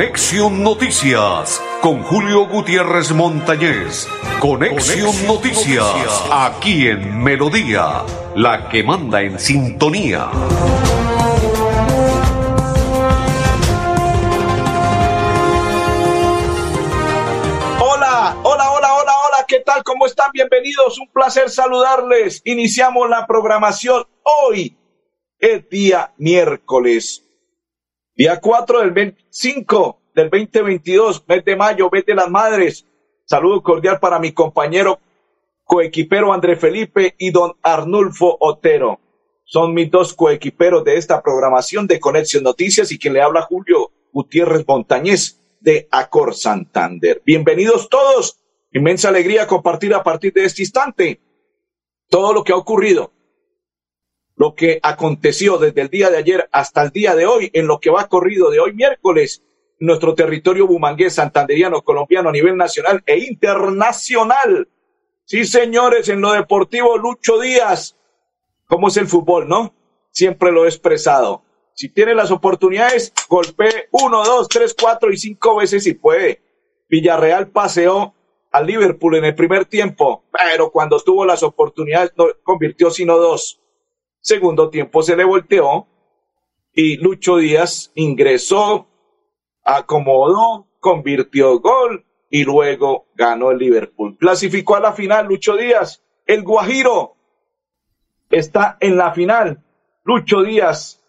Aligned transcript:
Conexión 0.00 0.62
Noticias 0.62 1.62
con 1.82 2.02
Julio 2.02 2.46
Gutiérrez 2.46 3.12
Montañez. 3.12 4.08
Conexión, 4.40 5.14
Noticias, 5.26 6.24
aquí 6.32 6.88
en 6.88 7.22
Melodía, 7.22 8.06
la 8.34 8.70
que 8.70 8.82
manda 8.82 9.20
en 9.20 9.38
sintonía. 9.38 10.30
Hola, 17.78 18.38
hola, 18.42 18.70
hola, 18.70 18.94
hola, 18.94 19.12
hola, 19.12 19.44
¿qué 19.46 19.60
tal? 19.60 19.84
¿Cómo 19.84 20.06
están? 20.06 20.30
Bienvenidos, 20.32 20.98
un 20.98 21.12
placer 21.12 21.50
saludarles. 21.50 22.40
Iniciamos 22.46 23.10
la 23.10 23.26
programación 23.26 24.06
hoy, 24.22 24.78
el 25.38 25.68
día 25.68 26.14
miércoles, 26.16 27.29
día 28.20 28.38
4 28.38 28.80
del 28.80 28.90
25 28.90 29.98
del 30.14 30.28
2022, 30.28 31.24
mes 31.26 31.42
de 31.42 31.56
mayo, 31.56 31.88
mes 31.90 32.04
de 32.04 32.14
las 32.14 32.28
madres. 32.28 32.84
Saludo 33.24 33.62
cordial 33.62 33.98
para 33.98 34.18
mi 34.18 34.32
compañero 34.32 35.00
coequipero 35.64 36.30
André 36.30 36.56
Felipe 36.56 37.14
y 37.16 37.30
don 37.30 37.54
Arnulfo 37.62 38.36
Otero. 38.38 39.00
Son 39.44 39.72
mis 39.72 39.90
dos 39.90 40.12
coequiperos 40.12 40.84
de 40.84 40.96
esta 40.96 41.22
programación 41.22 41.86
de 41.86 41.98
Conexión 41.98 42.44
Noticias 42.44 42.92
y 42.92 42.98
quien 42.98 43.14
le 43.14 43.22
habla 43.22 43.40
Julio 43.40 43.90
Gutiérrez 44.12 44.68
Montañez 44.68 45.40
de 45.58 45.88
Acor 45.90 46.34
Santander. 46.34 47.22
Bienvenidos 47.24 47.88
todos. 47.88 48.38
Inmensa 48.70 49.08
alegría 49.08 49.46
compartir 49.46 49.94
a 49.94 50.02
partir 50.02 50.34
de 50.34 50.44
este 50.44 50.60
instante 50.60 51.22
todo 52.10 52.34
lo 52.34 52.44
que 52.44 52.52
ha 52.52 52.56
ocurrido, 52.56 53.12
lo 54.40 54.54
que 54.54 54.80
aconteció 54.82 55.58
desde 55.58 55.82
el 55.82 55.90
día 55.90 56.08
de 56.08 56.16
ayer 56.16 56.48
hasta 56.50 56.80
el 56.80 56.88
día 56.92 57.14
de 57.14 57.26
hoy, 57.26 57.50
en 57.52 57.66
lo 57.66 57.78
que 57.78 57.90
va 57.90 58.08
corrido 58.08 58.50
de 58.50 58.58
hoy 58.58 58.72
miércoles 58.72 59.42
nuestro 59.78 60.14
territorio 60.14 60.66
bumangués, 60.66 61.16
santanderiano, 61.16 61.82
colombiano 61.82 62.30
a 62.30 62.32
nivel 62.32 62.56
nacional 62.56 63.02
e 63.04 63.18
internacional. 63.18 64.66
Sí, 65.26 65.44
señores, 65.44 66.08
en 66.08 66.22
lo 66.22 66.32
deportivo, 66.32 66.96
Lucho 66.96 67.38
Díaz. 67.38 67.98
¿Cómo 68.66 68.88
es 68.88 68.96
el 68.96 69.08
fútbol, 69.08 69.46
no? 69.46 69.74
Siempre 70.10 70.52
lo 70.52 70.64
he 70.64 70.68
expresado. 70.68 71.42
Si 71.74 71.90
tiene 71.90 72.14
las 72.14 72.30
oportunidades, 72.30 73.12
golpee 73.28 73.88
uno, 73.90 74.24
dos, 74.24 74.48
tres, 74.48 74.74
cuatro 74.74 75.12
y 75.12 75.18
cinco 75.18 75.56
veces 75.56 75.84
si 75.84 75.92
puede. 75.92 76.40
Villarreal 76.88 77.48
paseó 77.48 78.14
al 78.52 78.66
Liverpool 78.66 79.16
en 79.16 79.26
el 79.26 79.34
primer 79.34 79.66
tiempo, 79.66 80.24
pero 80.32 80.70
cuando 80.70 80.98
tuvo 80.98 81.26
las 81.26 81.42
oportunidades 81.42 82.12
no 82.16 82.24
convirtió 82.42 82.90
sino 82.90 83.18
dos. 83.18 83.60
Segundo 84.20 84.70
tiempo 84.70 85.02
se 85.02 85.16
le 85.16 85.24
volteó 85.24 85.86
y 86.72 86.96
Lucho 86.96 87.36
Díaz 87.36 87.90
ingresó 87.94 88.86
acomodó, 89.64 90.68
convirtió 90.80 91.60
gol 91.60 92.04
y 92.28 92.44
luego 92.44 93.06
ganó 93.14 93.50
el 93.50 93.58
Liverpool. 93.58 94.16
Clasificó 94.18 94.76
a 94.76 94.80
la 94.80 94.92
final 94.92 95.26
Lucho 95.26 95.56
Díaz. 95.56 96.02
El 96.26 96.42
Guajiro 96.42 97.16
está 98.30 98.76
en 98.80 98.96
la 98.96 99.12
final. 99.12 99.62
Lucho 100.04 100.42
Díaz 100.42 101.02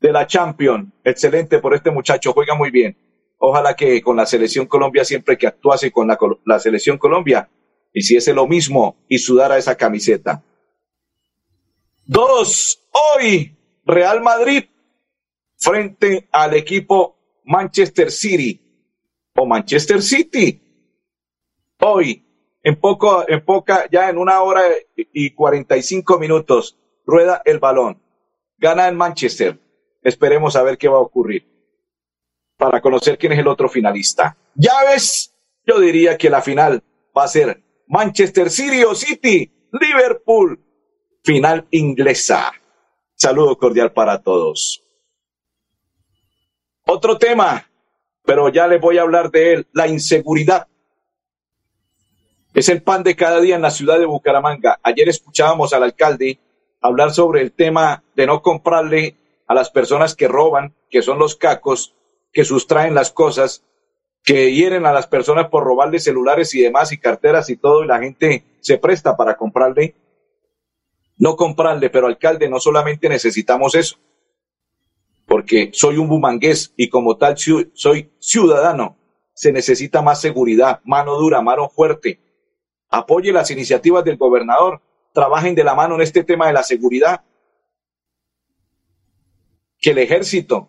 de 0.00 0.12
la 0.12 0.26
Champions. 0.26 0.92
Excelente 1.04 1.58
por 1.58 1.74
este 1.74 1.90
muchacho, 1.90 2.32
juega 2.32 2.54
muy 2.54 2.70
bien. 2.70 2.96
Ojalá 3.38 3.74
que 3.74 4.00
con 4.00 4.16
la 4.16 4.26
selección 4.26 4.66
Colombia, 4.66 5.04
siempre 5.04 5.36
que 5.36 5.46
actuase 5.46 5.92
con 5.92 6.08
la, 6.08 6.18
la 6.44 6.58
selección 6.58 6.98
Colombia, 6.98 7.50
hiciese 7.92 8.32
lo 8.32 8.46
mismo 8.46 8.96
y 9.08 9.18
sudara 9.18 9.58
esa 9.58 9.76
camiseta. 9.76 10.42
Dos, 12.06 12.86
hoy, 12.92 13.56
Real 13.86 14.22
Madrid 14.22 14.64
frente 15.56 16.28
al 16.30 16.54
equipo 16.54 17.16
Manchester 17.44 18.10
City 18.10 18.60
o 19.34 19.46
Manchester 19.46 20.02
City. 20.02 20.60
Hoy, 21.80 22.22
en 22.62 22.76
poco, 22.78 23.26
en 23.26 23.42
poca, 23.42 23.88
ya 23.90 24.10
en 24.10 24.18
una 24.18 24.42
hora 24.42 24.62
y 24.94 25.30
45 25.30 26.18
minutos, 26.18 26.78
rueda 27.06 27.40
el 27.44 27.58
balón. 27.58 28.02
Gana 28.58 28.88
en 28.88 28.96
Manchester. 28.96 29.58
Esperemos 30.02 30.56
a 30.56 30.62
ver 30.62 30.76
qué 30.76 30.88
va 30.88 30.98
a 30.98 31.00
ocurrir. 31.00 31.48
Para 32.58 32.82
conocer 32.82 33.16
quién 33.16 33.32
es 33.32 33.38
el 33.38 33.48
otro 33.48 33.68
finalista. 33.68 34.36
Llaves, 34.54 35.34
yo 35.66 35.80
diría 35.80 36.18
que 36.18 36.28
la 36.28 36.42
final 36.42 36.82
va 37.16 37.24
a 37.24 37.28
ser 37.28 37.62
Manchester 37.88 38.50
City 38.50 38.84
o 38.84 38.94
City, 38.94 39.50
Liverpool, 39.72 40.60
final 41.24 41.66
inglesa. 41.70 42.52
Saludo 43.14 43.56
cordial 43.56 43.92
para 43.92 44.22
todos. 44.22 44.82
Otro 46.86 47.16
tema, 47.16 47.66
pero 48.24 48.50
ya 48.50 48.66
les 48.66 48.80
voy 48.80 48.98
a 48.98 49.02
hablar 49.02 49.30
de 49.30 49.54
él, 49.54 49.66
la 49.72 49.88
inseguridad. 49.88 50.68
Es 52.52 52.68
el 52.68 52.82
pan 52.82 53.02
de 53.02 53.16
cada 53.16 53.40
día 53.40 53.56
en 53.56 53.62
la 53.62 53.70
ciudad 53.70 53.98
de 53.98 54.06
Bucaramanga. 54.06 54.78
Ayer 54.82 55.08
escuchábamos 55.08 55.72
al 55.72 55.82
alcalde 55.82 56.38
hablar 56.80 57.12
sobre 57.12 57.40
el 57.40 57.52
tema 57.52 58.04
de 58.14 58.26
no 58.26 58.42
comprarle 58.42 59.16
a 59.46 59.54
las 59.54 59.70
personas 59.70 60.14
que 60.14 60.28
roban, 60.28 60.74
que 60.90 61.00
son 61.00 61.18
los 61.18 61.36
cacos, 61.36 61.94
que 62.32 62.44
sustraen 62.44 62.94
las 62.94 63.10
cosas, 63.10 63.64
que 64.22 64.52
hieren 64.52 64.84
a 64.84 64.92
las 64.92 65.06
personas 65.06 65.48
por 65.48 65.64
robarle 65.64 65.98
celulares 65.98 66.54
y 66.54 66.60
demás 66.60 66.92
y 66.92 66.98
carteras 66.98 67.48
y 67.48 67.56
todo, 67.56 67.82
y 67.82 67.86
la 67.86 68.00
gente 68.00 68.44
se 68.60 68.76
presta 68.76 69.16
para 69.16 69.36
comprarle. 69.36 69.94
No 71.24 71.34
comprarle, 71.36 71.88
pero 71.90 72.06
alcalde, 72.06 72.48
no 72.48 72.60
solamente 72.60 73.08
necesitamos 73.08 73.74
eso 73.74 73.96
porque 75.26 75.70
soy 75.72 75.96
un 75.96 76.08
bumangués 76.08 76.72
y 76.76 76.88
como 76.88 77.16
tal 77.16 77.36
soy 77.38 78.12
ciudadano. 78.18 78.96
Se 79.34 79.52
necesita 79.52 80.02
más 80.02 80.20
seguridad, 80.20 80.80
mano 80.84 81.16
dura, 81.16 81.40
mano 81.40 81.68
fuerte. 81.68 82.20
Apoye 82.88 83.32
las 83.32 83.50
iniciativas 83.50 84.04
del 84.04 84.16
gobernador, 84.16 84.80
trabajen 85.12 85.54
de 85.54 85.64
la 85.64 85.74
mano 85.74 85.96
en 85.96 86.02
este 86.02 86.22
tema 86.22 86.46
de 86.46 86.52
la 86.52 86.62
seguridad. 86.62 87.24
Que 89.80 89.90
el 89.90 89.98
ejército, 89.98 90.68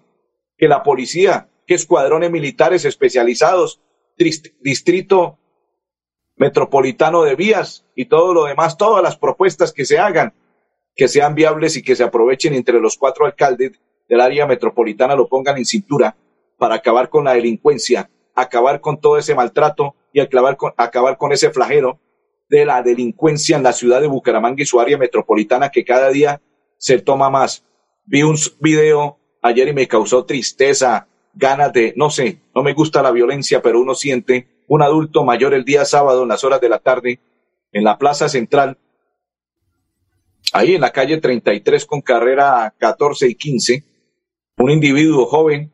que 0.58 0.68
la 0.68 0.84
policía, 0.84 1.50
que 1.68 1.76
escuadrones 1.76 2.32
militares 2.32 2.86
especializados, 2.86 3.82
distrito 4.62 5.38
metropolitano 6.38 7.24
de 7.24 7.36
vías 7.36 7.86
y 7.94 8.06
todo 8.06 8.34
lo 8.34 8.46
demás, 8.46 8.78
todas 8.78 9.04
las 9.04 9.18
propuestas 9.18 9.72
que 9.72 9.86
se 9.86 10.00
hagan, 10.00 10.34
que 10.96 11.08
sean 11.08 11.36
viables 11.36 11.76
y 11.76 11.84
que 11.84 11.96
se 11.96 12.04
aprovechen 12.04 12.54
entre 12.54 12.80
los 12.80 12.98
cuatro 12.98 13.26
alcaldes 13.26 13.74
del 14.08 14.22
área 14.22 14.46
metropolitana 14.46 15.16
lo 15.16 15.28
pongan 15.28 15.58
en 15.58 15.66
cintura 15.66 16.16
para 16.58 16.76
acabar 16.76 17.10
con 17.10 17.26
la 17.26 17.34
delincuencia, 17.34 18.10
acabar 18.34 18.80
con 18.80 19.00
todo 19.00 19.18
ese 19.18 19.36
maltrato 19.36 19.96
y 20.14 20.20
acabar 20.20 20.58
con, 20.58 20.74
acabar 20.78 21.18
con 21.18 21.32
ese 21.34 21.50
flagelo 21.50 22.00
de 22.50 22.66
la 22.66 22.82
delincuencia 22.82 23.58
en 23.58 23.64
la 23.64 23.74
ciudad 23.74 24.02
de 24.02 24.08
Bucaramanga 24.08 24.62
y 24.62 24.66
su 24.66 24.80
área 24.80 24.98
metropolitana 24.98 25.70
que 25.70 25.84
cada 25.84 26.10
día 26.10 26.42
se 26.78 27.00
toma 27.00 27.30
más. 27.30 27.66
Vi 28.06 28.24
un 28.24 28.38
video 28.60 29.18
ayer 29.42 29.68
y 29.68 29.74
me 29.74 29.88
causó 29.88 30.26
tristeza, 30.26 31.08
ganas 31.34 31.74
de, 31.74 31.94
no 31.98 32.10
sé, 32.10 32.40
no 32.54 32.64
me 32.64 32.74
gusta 32.74 33.02
la 33.02 33.12
violencia, 33.12 33.62
pero 33.62 33.82
uno 33.82 33.96
siente 33.96 34.48
un 34.68 34.82
adulto 34.82 35.24
mayor 35.24 35.54
el 35.54 35.66
día 35.66 35.86
sábado 35.86 36.24
en 36.24 36.30
las 36.30 36.44
horas 36.44 36.62
de 36.62 36.70
la 36.70 36.80
tarde 36.80 37.20
en 37.72 37.84
la 37.84 37.98
plaza 37.98 38.30
central, 38.30 38.78
ahí 40.56 40.76
en 40.76 40.82
la 40.82 40.92
calle 40.92 41.20
33 41.20 41.86
con 41.86 42.00
carrera 42.00 42.74
14 42.78 43.28
y 43.28 43.36
15, 43.36 43.84
un 44.58 44.72
individuo 44.72 45.26
joven 45.26 45.74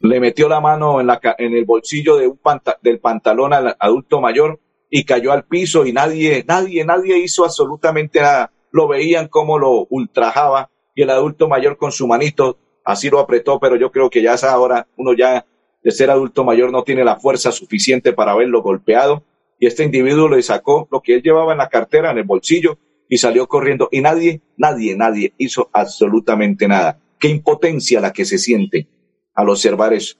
le 0.00 0.18
metió 0.18 0.48
la 0.48 0.60
mano 0.60 1.00
en, 1.00 1.06
la, 1.06 1.20
el 1.38 1.64
bolsillo 1.64 2.16
de 2.16 2.26
un 2.26 2.40
del 2.82 2.98
pantalón 2.98 3.52
al 3.52 3.76
adulto 3.78 4.20
mayor 4.20 4.58
y 4.90 5.04
cayó 5.04 5.30
al 5.30 5.44
piso 5.44 5.86
y 5.86 5.92
nadie, 5.92 6.44
nadie, 6.48 6.84
nadie 6.84 7.18
hizo 7.18 7.44
absolutamente 7.44 8.20
nada. 8.20 8.50
Lo 8.72 8.88
veían 8.88 9.28
como 9.28 9.56
lo 9.56 9.86
ultrajaba 9.88 10.70
y 10.96 11.02
el 11.02 11.10
adulto 11.10 11.46
mayor 11.48 11.76
con 11.76 11.92
su 11.92 12.08
manito 12.08 12.58
así 12.84 13.08
lo 13.08 13.20
apretó, 13.20 13.60
pero 13.60 13.76
yo 13.76 13.92
creo 13.92 14.10
que 14.10 14.20
ya 14.20 14.34
es 14.34 14.42
ahora 14.42 14.88
uno 14.96 15.12
ya 15.12 15.46
de 15.84 15.90
ser 15.92 16.10
adulto 16.10 16.42
mayor 16.42 16.72
no 16.72 16.82
tiene 16.82 17.04
la 17.04 17.20
fuerza 17.20 17.52
suficiente 17.52 18.12
para 18.12 18.32
haberlo 18.32 18.62
golpeado 18.62 19.22
y 19.60 19.68
este 19.68 19.84
individuo 19.84 20.28
le 20.28 20.42
sacó 20.42 20.88
lo 20.90 21.00
que 21.00 21.14
él 21.14 21.22
llevaba 21.22 21.52
en 21.52 21.58
la 21.58 21.68
cartera, 21.68 22.10
en 22.10 22.18
el 22.18 22.24
bolsillo 22.24 22.78
y 23.08 23.18
salió 23.18 23.48
corriendo 23.48 23.88
y 23.90 24.00
nadie, 24.00 24.42
nadie, 24.56 24.94
nadie 24.96 25.32
hizo 25.38 25.70
absolutamente 25.72 26.68
nada. 26.68 27.00
Qué 27.18 27.28
impotencia 27.28 28.00
la 28.00 28.12
que 28.12 28.24
se 28.24 28.38
siente 28.38 28.86
al 29.34 29.48
observar 29.48 29.94
eso. 29.94 30.16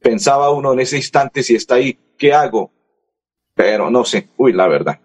Pensaba 0.00 0.50
uno 0.50 0.72
en 0.72 0.80
ese 0.80 0.96
instante 0.96 1.42
si 1.42 1.54
está 1.54 1.76
ahí, 1.76 1.98
¿qué 2.18 2.32
hago? 2.32 2.72
Pero 3.54 3.90
no 3.90 4.04
sé, 4.04 4.28
uy, 4.36 4.52
la 4.52 4.66
verdad. 4.66 5.00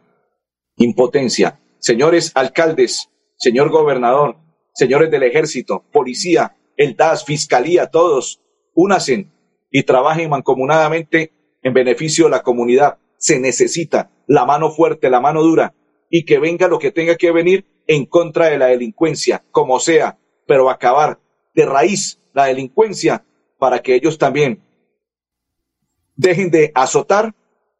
Impotencia. 0.77 1.59
Señores 1.79 2.31
alcaldes, 2.33 3.09
señor 3.37 3.69
gobernador, 3.69 4.37
señores 4.73 5.11
del 5.11 5.23
ejército, 5.23 5.83
policía, 5.91 6.55
el 6.75 6.95
DAS, 6.95 7.25
fiscalía, 7.25 7.87
todos, 7.87 8.41
únacen 8.73 9.31
y 9.69 9.83
trabajen 9.83 10.29
mancomunadamente 10.29 11.31
en 11.61 11.73
beneficio 11.73 12.25
de 12.25 12.31
la 12.31 12.43
comunidad. 12.43 12.97
Se 13.17 13.39
necesita 13.39 14.09
la 14.25 14.45
mano 14.45 14.71
fuerte, 14.71 15.09
la 15.09 15.19
mano 15.19 15.43
dura 15.43 15.73
y 16.09 16.25
que 16.25 16.39
venga 16.39 16.67
lo 16.67 16.79
que 16.79 16.91
tenga 16.91 17.15
que 17.15 17.31
venir 17.31 17.65
en 17.87 18.05
contra 18.05 18.47
de 18.47 18.57
la 18.57 18.67
delincuencia, 18.67 19.43
como 19.51 19.79
sea, 19.79 20.17
pero 20.45 20.69
acabar 20.69 21.19
de 21.53 21.65
raíz 21.65 22.19
la 22.33 22.45
delincuencia 22.45 23.25
para 23.57 23.81
que 23.81 23.95
ellos 23.95 24.17
también 24.17 24.61
dejen 26.15 26.51
de 26.51 26.71
azotar 26.75 27.33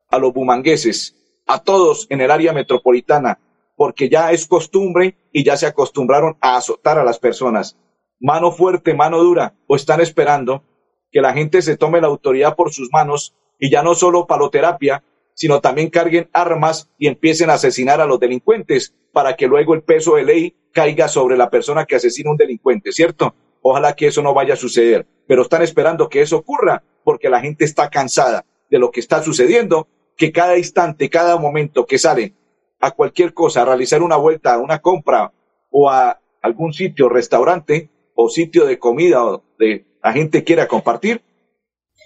a 0.09 0.18
los 0.18 0.33
bumangueses, 0.33 1.15
a 1.45 1.62
todos 1.62 2.07
en 2.09 2.21
el 2.21 2.31
área 2.31 2.53
metropolitana, 2.53 3.39
porque 3.75 4.09
ya 4.09 4.31
es 4.31 4.47
costumbre 4.47 5.15
y 5.31 5.44
ya 5.44 5.57
se 5.57 5.68
acostumbraron 5.68 6.38
a 6.41 6.57
azotar 6.57 6.97
a 6.97 7.03
las 7.03 7.19
personas. 7.19 7.77
Mano 8.19 8.51
fuerte, 8.51 8.94
mano 8.94 9.19
dura, 9.19 9.53
o 9.68 9.75
están 9.75 10.01
esperando 10.01 10.63
que 11.12 11.21
la 11.21 11.33
gente 11.33 11.62
se 11.62 11.77
tome 11.77 12.01
la 12.01 12.07
autoridad 12.07 12.56
por 12.56 12.74
sus 12.74 12.91
manos 12.91 13.35
y 13.59 13.69
ya 13.69 13.83
no 13.83 13.95
solo 13.95 14.27
paloterapia, 14.27 15.03
sino 15.38 15.62
también 15.62 15.92
carguen 15.92 16.30
armas 16.34 16.89
y 16.98 17.06
empiecen 17.06 17.51
a 17.51 17.54
asesinar 17.54 18.01
a 18.01 18.07
los 18.07 18.19
delincuentes 18.19 18.95
para 19.13 19.36
que 19.36 19.45
luego 19.45 19.75
el 19.75 19.84
peso 19.84 20.16
de 20.16 20.24
ley 20.24 20.56
caiga 20.74 21.07
sobre 21.07 21.38
la 21.38 21.51
persona 21.51 21.86
que 21.86 21.95
asesina 21.95 22.30
a 22.30 22.31
un 22.31 22.38
delincuente, 22.38 22.92
¿cierto? 22.92 23.36
Ojalá 23.62 23.95
que 23.95 24.07
eso 24.07 24.24
no 24.24 24.34
vaya 24.34 24.56
a 24.56 24.57
suceder, 24.57 25.06
pero 25.28 25.44
están 25.44 25.62
esperando 25.62 26.10
que 26.10 26.22
eso 26.22 26.38
ocurra 26.38 26.81
porque 27.04 27.30
la 27.30 27.39
gente 27.39 27.66
está 27.66 27.88
cansada 27.92 28.45
de 28.72 28.80
lo 28.80 28.89
que 28.89 29.00
está 29.00 29.22
sucediendo, 29.22 29.88
que 30.18 30.31
cada 30.31 30.57
instante, 30.57 31.07
cada 31.07 31.38
momento 31.38 31.86
que 31.86 32.00
salen 32.00 32.36
a 32.80 32.89
cualquier 32.89 33.36
cosa, 33.36 33.62
a 33.62 33.66
realizar 33.66 34.01
una 34.01 34.18
vuelta, 34.18 34.56
a 34.56 34.57
una 34.57 34.80
compra 34.80 35.31
o 35.69 35.88
a 35.88 36.19
algún 36.42 36.74
sitio, 36.74 37.10
restaurante 37.10 37.92
o 38.16 38.28
sitio 38.30 38.66
de 38.66 38.80
comida 38.80 39.24
o 39.24 39.44
de 39.60 39.86
la 40.04 40.13
gente 40.13 40.44
quiera 40.44 40.68
compartir, 40.68 41.22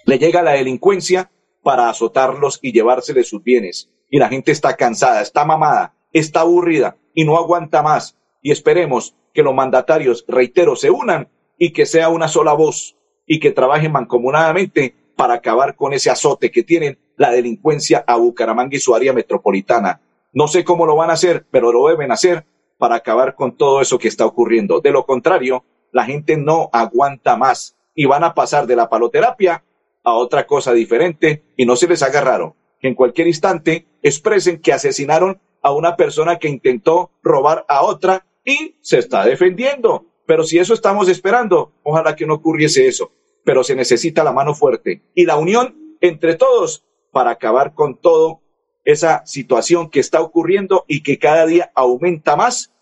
le 0.04 0.18
llega 0.18 0.42
la 0.42 0.52
delincuencia 0.52 1.30
para 1.62 1.88
azotarlos 1.88 2.58
y 2.62 2.72
llevárseles 2.72 3.28
sus 3.28 3.42
bienes. 3.42 3.90
Y 4.10 4.18
la 4.18 4.28
gente 4.28 4.52
está 4.52 4.76
cansada, 4.76 5.22
está 5.22 5.44
mamada, 5.44 5.94
está 6.12 6.40
aburrida 6.40 6.96
y 7.14 7.24
no 7.24 7.36
aguanta 7.36 7.82
más. 7.82 8.18
Y 8.42 8.50
esperemos 8.50 9.14
que 9.32 9.42
los 9.42 9.54
mandatarios, 9.54 10.24
reitero, 10.28 10.76
se 10.76 10.90
unan 10.90 11.28
y 11.58 11.72
que 11.72 11.86
sea 11.86 12.08
una 12.08 12.28
sola 12.28 12.52
voz 12.52 12.96
y 13.26 13.40
que 13.40 13.52
trabajen 13.52 13.92
mancomunadamente 13.92 14.94
para 15.16 15.34
acabar 15.34 15.76
con 15.76 15.92
ese 15.92 16.10
azote 16.10 16.50
que 16.50 16.62
tienen 16.62 16.98
la 17.16 17.30
delincuencia 17.30 18.04
a 18.06 18.16
Bucaramanga 18.16 18.76
y 18.76 18.80
su 18.80 18.94
área 18.94 19.12
metropolitana. 19.12 20.00
No 20.32 20.48
sé 20.48 20.64
cómo 20.64 20.86
lo 20.86 20.96
van 20.96 21.10
a 21.10 21.14
hacer, 21.14 21.46
pero 21.50 21.72
lo 21.72 21.86
deben 21.88 22.10
hacer 22.10 22.46
para 22.78 22.96
acabar 22.96 23.34
con 23.34 23.56
todo 23.56 23.80
eso 23.80 23.98
que 23.98 24.08
está 24.08 24.26
ocurriendo. 24.26 24.80
De 24.80 24.90
lo 24.90 25.06
contrario, 25.06 25.64
la 25.92 26.04
gente 26.04 26.36
no 26.36 26.68
aguanta 26.72 27.36
más 27.36 27.76
y 27.94 28.06
van 28.06 28.24
a 28.24 28.34
pasar 28.34 28.66
de 28.66 28.76
la 28.76 28.88
paloterapia 28.88 29.62
a 30.04 30.14
otra 30.14 30.46
cosa 30.46 30.72
diferente 30.72 31.44
y 31.56 31.66
no 31.66 31.76
se 31.76 31.88
les 31.88 32.02
haga 32.02 32.20
raro 32.20 32.56
que 32.80 32.88
en 32.88 32.94
cualquier 32.94 33.28
instante 33.28 33.86
expresen 34.02 34.60
que 34.60 34.72
asesinaron 34.72 35.40
a 35.62 35.72
una 35.72 35.96
persona 35.96 36.38
que 36.38 36.48
intentó 36.48 37.12
robar 37.22 37.64
a 37.68 37.82
otra 37.82 38.26
y 38.44 38.76
se 38.80 38.98
está 38.98 39.24
defendiendo. 39.24 40.06
Pero 40.26 40.42
si 40.42 40.58
eso 40.58 40.74
estamos 40.74 41.08
esperando, 41.08 41.72
ojalá 41.84 42.16
que 42.16 42.26
no 42.26 42.34
ocurriese 42.34 42.88
eso. 42.88 43.12
Pero 43.44 43.62
se 43.62 43.76
necesita 43.76 44.24
la 44.24 44.32
mano 44.32 44.54
fuerte 44.54 45.02
y 45.14 45.24
la 45.26 45.36
unión 45.36 45.96
entre 46.00 46.34
todos 46.34 46.84
para 47.12 47.30
acabar 47.30 47.74
con 47.74 47.96
todo 47.96 48.40
esa 48.84 49.24
situación 49.26 49.88
que 49.88 50.00
está 50.00 50.20
ocurriendo 50.20 50.84
y 50.88 51.04
que 51.04 51.18
cada 51.18 51.46
día 51.46 51.70
aumenta 51.74 52.34
más 52.34 52.74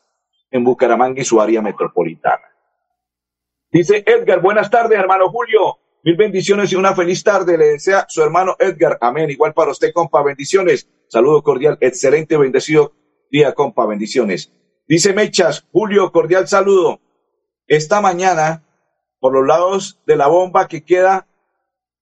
en 0.50 0.64
Bucaramanga 0.64 1.20
y 1.20 1.25
su 1.25 1.40
área 1.40 1.61
metropolitana. 1.61 2.44
Dice 3.70 4.02
Edgar, 4.06 4.40
buenas 4.40 4.70
tardes, 4.70 4.99
hermano 4.99 5.28
Julio. 5.28 5.80
Mil 6.02 6.17
bendiciones 6.17 6.73
y 6.73 6.76
una 6.76 6.94
feliz 6.94 7.23
tarde. 7.23 7.58
Le 7.58 7.67
desea 7.73 8.06
su 8.08 8.23
hermano 8.23 8.56
Edgar. 8.58 8.97
Amén. 9.00 9.31
Igual 9.31 9.52
para 9.52 9.70
usted, 9.70 9.93
compa. 9.93 10.23
Bendiciones. 10.23 10.88
Saludo 11.08 11.43
cordial. 11.43 11.76
Excelente, 11.81 12.37
bendecido 12.37 12.93
día, 13.31 13.52
compa. 13.52 13.85
Bendiciones. 13.87 14.52
Dice 14.88 15.12
Mechas, 15.12 15.67
Julio, 15.73 16.11
cordial 16.11 16.49
saludo. 16.49 17.00
Esta 17.67 18.00
mañana, 18.00 18.64
por 19.20 19.35
los 19.35 19.47
lados 19.47 20.00
de 20.06 20.17
la 20.17 20.26
bomba 20.26 20.69
que 20.69 20.82
queda 20.82 21.29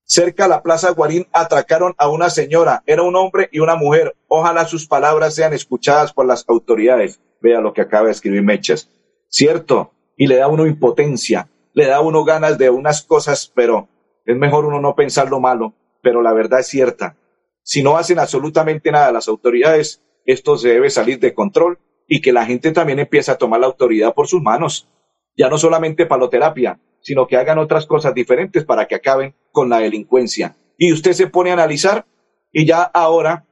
cerca 0.04 0.44
a 0.44 0.48
la 0.48 0.62
Plaza 0.62 0.92
Guarín, 0.92 1.26
atracaron 1.32 1.94
a 1.98 2.08
una 2.08 2.30
señora. 2.30 2.84
Era 2.86 3.02
un 3.02 3.16
hombre 3.16 3.48
y 3.52 3.58
una 3.58 3.74
mujer. 3.74 4.16
Ojalá 4.28 4.64
sus 4.64 4.86
palabras 4.86 5.34
sean 5.34 5.52
escuchadas 5.52 6.12
por 6.12 6.24
las 6.24 6.44
autoridades. 6.48 7.20
Vea 7.40 7.60
lo 7.60 7.72
que 7.72 7.82
acaba 7.82 8.06
de 8.06 8.12
escribir 8.12 8.42
Mechas. 8.42 8.88
Cierto. 9.28 9.92
Y 10.16 10.26
le 10.26 10.36
da 10.36 10.48
uno 10.48 10.66
impotencia 10.66 11.48
le 11.72 11.86
da 11.86 11.96
a 11.96 12.00
uno 12.00 12.24
ganas 12.24 12.58
de 12.58 12.70
unas 12.70 13.02
cosas, 13.02 13.52
pero 13.54 13.88
es 14.24 14.36
mejor 14.36 14.64
uno 14.64 14.80
no 14.80 14.94
pensar 14.94 15.30
lo 15.30 15.40
malo, 15.40 15.74
pero 16.02 16.22
la 16.22 16.32
verdad 16.32 16.60
es 16.60 16.66
cierta. 16.66 17.16
Si 17.62 17.82
no 17.82 17.96
hacen 17.96 18.18
absolutamente 18.18 18.90
nada 18.90 19.12
las 19.12 19.28
autoridades, 19.28 20.02
esto 20.24 20.56
se 20.56 20.68
debe 20.68 20.90
salir 20.90 21.18
de 21.20 21.34
control 21.34 21.78
y 22.06 22.20
que 22.20 22.32
la 22.32 22.46
gente 22.46 22.72
también 22.72 22.98
empiece 22.98 23.30
a 23.30 23.38
tomar 23.38 23.60
la 23.60 23.66
autoridad 23.66 24.14
por 24.14 24.26
sus 24.26 24.42
manos. 24.42 24.88
Ya 25.36 25.48
no 25.48 25.58
solamente 25.58 26.06
paloterapia, 26.06 26.80
sino 27.00 27.26
que 27.26 27.36
hagan 27.36 27.58
otras 27.58 27.86
cosas 27.86 28.14
diferentes 28.14 28.64
para 28.64 28.86
que 28.86 28.94
acaben 28.94 29.34
con 29.52 29.68
la 29.68 29.78
delincuencia. 29.78 30.56
Y 30.76 30.92
usted 30.92 31.12
se 31.12 31.26
pone 31.26 31.50
a 31.50 31.54
analizar 31.54 32.06
y 32.52 32.66
ya 32.66 32.82
ahora 32.82 33.46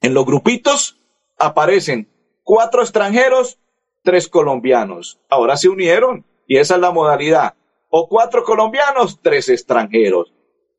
en 0.00 0.14
los 0.14 0.26
grupitos 0.26 1.00
aparecen 1.38 2.08
cuatro 2.42 2.82
extranjeros, 2.82 3.58
tres 4.02 4.28
colombianos. 4.28 5.20
Ahora 5.28 5.56
se 5.56 5.68
unieron 5.68 6.24
y 6.46 6.58
esa 6.58 6.74
es 6.74 6.80
la 6.80 6.90
modalidad. 6.90 7.54
O 7.88 8.08
cuatro 8.08 8.44
colombianos, 8.44 9.20
tres 9.22 9.48
extranjeros. 9.48 10.32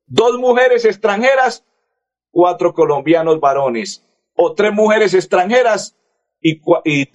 Dos 0.05 0.37
mujeres 0.37 0.85
extranjeras, 0.85 1.65
cuatro 2.31 2.73
colombianos 2.73 3.39
varones. 3.39 4.05
O 4.35 4.53
tres 4.53 4.73
mujeres 4.73 5.13
extranjeras 5.13 5.97
y, 6.41 7.05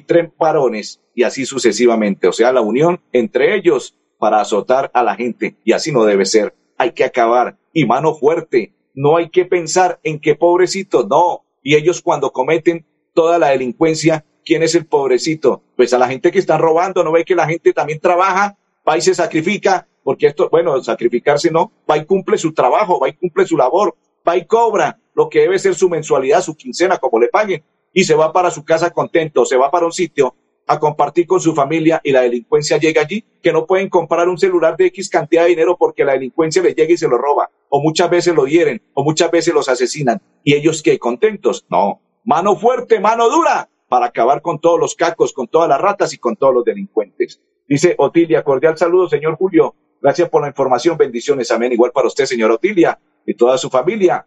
tres 0.00 0.30
varones. 0.38 1.00
Y 1.14 1.22
así 1.22 1.46
sucesivamente. 1.46 2.28
O 2.28 2.32
sea, 2.32 2.52
la 2.52 2.60
unión 2.60 3.00
entre 3.12 3.56
ellos 3.56 3.96
para 4.18 4.40
azotar 4.40 4.90
a 4.94 5.02
la 5.02 5.16
gente. 5.16 5.56
Y 5.64 5.72
así 5.72 5.90
no 5.90 6.04
debe 6.04 6.26
ser. 6.26 6.54
Hay 6.76 6.92
que 6.92 7.04
acabar. 7.04 7.58
Y 7.72 7.86
mano 7.86 8.14
fuerte. 8.14 8.74
No 8.94 9.16
hay 9.16 9.30
que 9.30 9.44
pensar 9.44 9.98
en 10.02 10.20
qué 10.20 10.34
pobrecito. 10.34 11.06
No. 11.06 11.44
Y 11.62 11.76
ellos 11.76 12.02
cuando 12.02 12.32
cometen 12.32 12.86
toda 13.14 13.38
la 13.38 13.48
delincuencia 13.48 14.24
¿Quién 14.44 14.62
es 14.62 14.74
el 14.74 14.86
pobrecito? 14.86 15.62
Pues 15.76 15.92
a 15.92 15.98
la 15.98 16.08
gente 16.08 16.30
que 16.30 16.38
están 16.38 16.60
robando, 16.60 17.04
no 17.04 17.12
ve 17.12 17.24
que 17.24 17.34
la 17.34 17.46
gente 17.46 17.72
también 17.72 18.00
trabaja, 18.00 18.56
va 18.88 18.96
y 18.96 19.00
se 19.00 19.14
sacrifica, 19.14 19.86
porque 20.02 20.26
esto, 20.26 20.48
bueno, 20.50 20.82
sacrificarse 20.82 21.50
no, 21.50 21.72
va 21.88 21.98
y 21.98 22.04
cumple 22.04 22.38
su 22.38 22.52
trabajo, 22.52 23.00
va 23.00 23.08
y 23.08 23.12
cumple 23.14 23.46
su 23.46 23.56
labor, 23.56 23.94
va 24.26 24.36
y 24.36 24.46
cobra 24.46 24.98
lo 25.14 25.28
que 25.28 25.40
debe 25.40 25.58
ser 25.58 25.74
su 25.74 25.88
mensualidad, 25.88 26.42
su 26.42 26.56
quincena, 26.56 26.98
como 26.98 27.20
le 27.20 27.28
paguen, 27.28 27.62
y 27.92 28.04
se 28.04 28.14
va 28.14 28.32
para 28.32 28.50
su 28.50 28.64
casa 28.64 28.90
contento, 28.90 29.44
se 29.44 29.56
va 29.56 29.70
para 29.70 29.86
un 29.86 29.92
sitio 29.92 30.34
a 30.66 30.78
compartir 30.78 31.26
con 31.26 31.40
su 31.40 31.52
familia 31.52 32.00
y 32.04 32.12
la 32.12 32.20
delincuencia 32.20 32.78
llega 32.78 33.02
allí, 33.02 33.24
que 33.42 33.52
no 33.52 33.66
pueden 33.66 33.88
comprar 33.88 34.28
un 34.28 34.38
celular 34.38 34.76
de 34.76 34.86
X 34.86 35.10
cantidad 35.10 35.42
de 35.42 35.48
dinero 35.48 35.76
porque 35.76 36.04
la 36.04 36.12
delincuencia 36.12 36.62
les 36.62 36.76
llega 36.76 36.92
y 36.92 36.96
se 36.96 37.08
lo 37.08 37.18
roba, 37.18 37.50
o 37.68 37.80
muchas 37.80 38.08
veces 38.08 38.34
lo 38.34 38.46
hieren, 38.46 38.80
o 38.94 39.02
muchas 39.02 39.32
veces 39.32 39.52
los 39.52 39.68
asesinan, 39.68 40.22
y 40.44 40.54
ellos 40.54 40.82
que 40.82 40.98
contentos, 40.98 41.66
no, 41.68 42.00
mano 42.24 42.54
fuerte, 42.56 43.00
mano 43.00 43.28
dura, 43.28 43.68
para 43.90 44.06
acabar 44.06 44.40
con 44.40 44.60
todos 44.60 44.78
los 44.78 44.94
cacos, 44.94 45.32
con 45.32 45.48
todas 45.48 45.68
las 45.68 45.80
ratas 45.80 46.14
y 46.14 46.18
con 46.18 46.36
todos 46.36 46.54
los 46.54 46.64
delincuentes. 46.64 47.42
Dice 47.66 47.96
Otilia, 47.98 48.44
cordial 48.44 48.78
saludo, 48.78 49.08
señor 49.08 49.34
Julio. 49.34 49.74
Gracias 50.00 50.28
por 50.28 50.42
la 50.42 50.48
información. 50.48 50.96
Bendiciones. 50.96 51.50
Amén. 51.50 51.72
Igual 51.72 51.90
para 51.90 52.06
usted, 52.06 52.24
señor 52.24 52.52
Otilia, 52.52 53.00
y 53.26 53.34
toda 53.34 53.58
su 53.58 53.68
familia. 53.68 54.24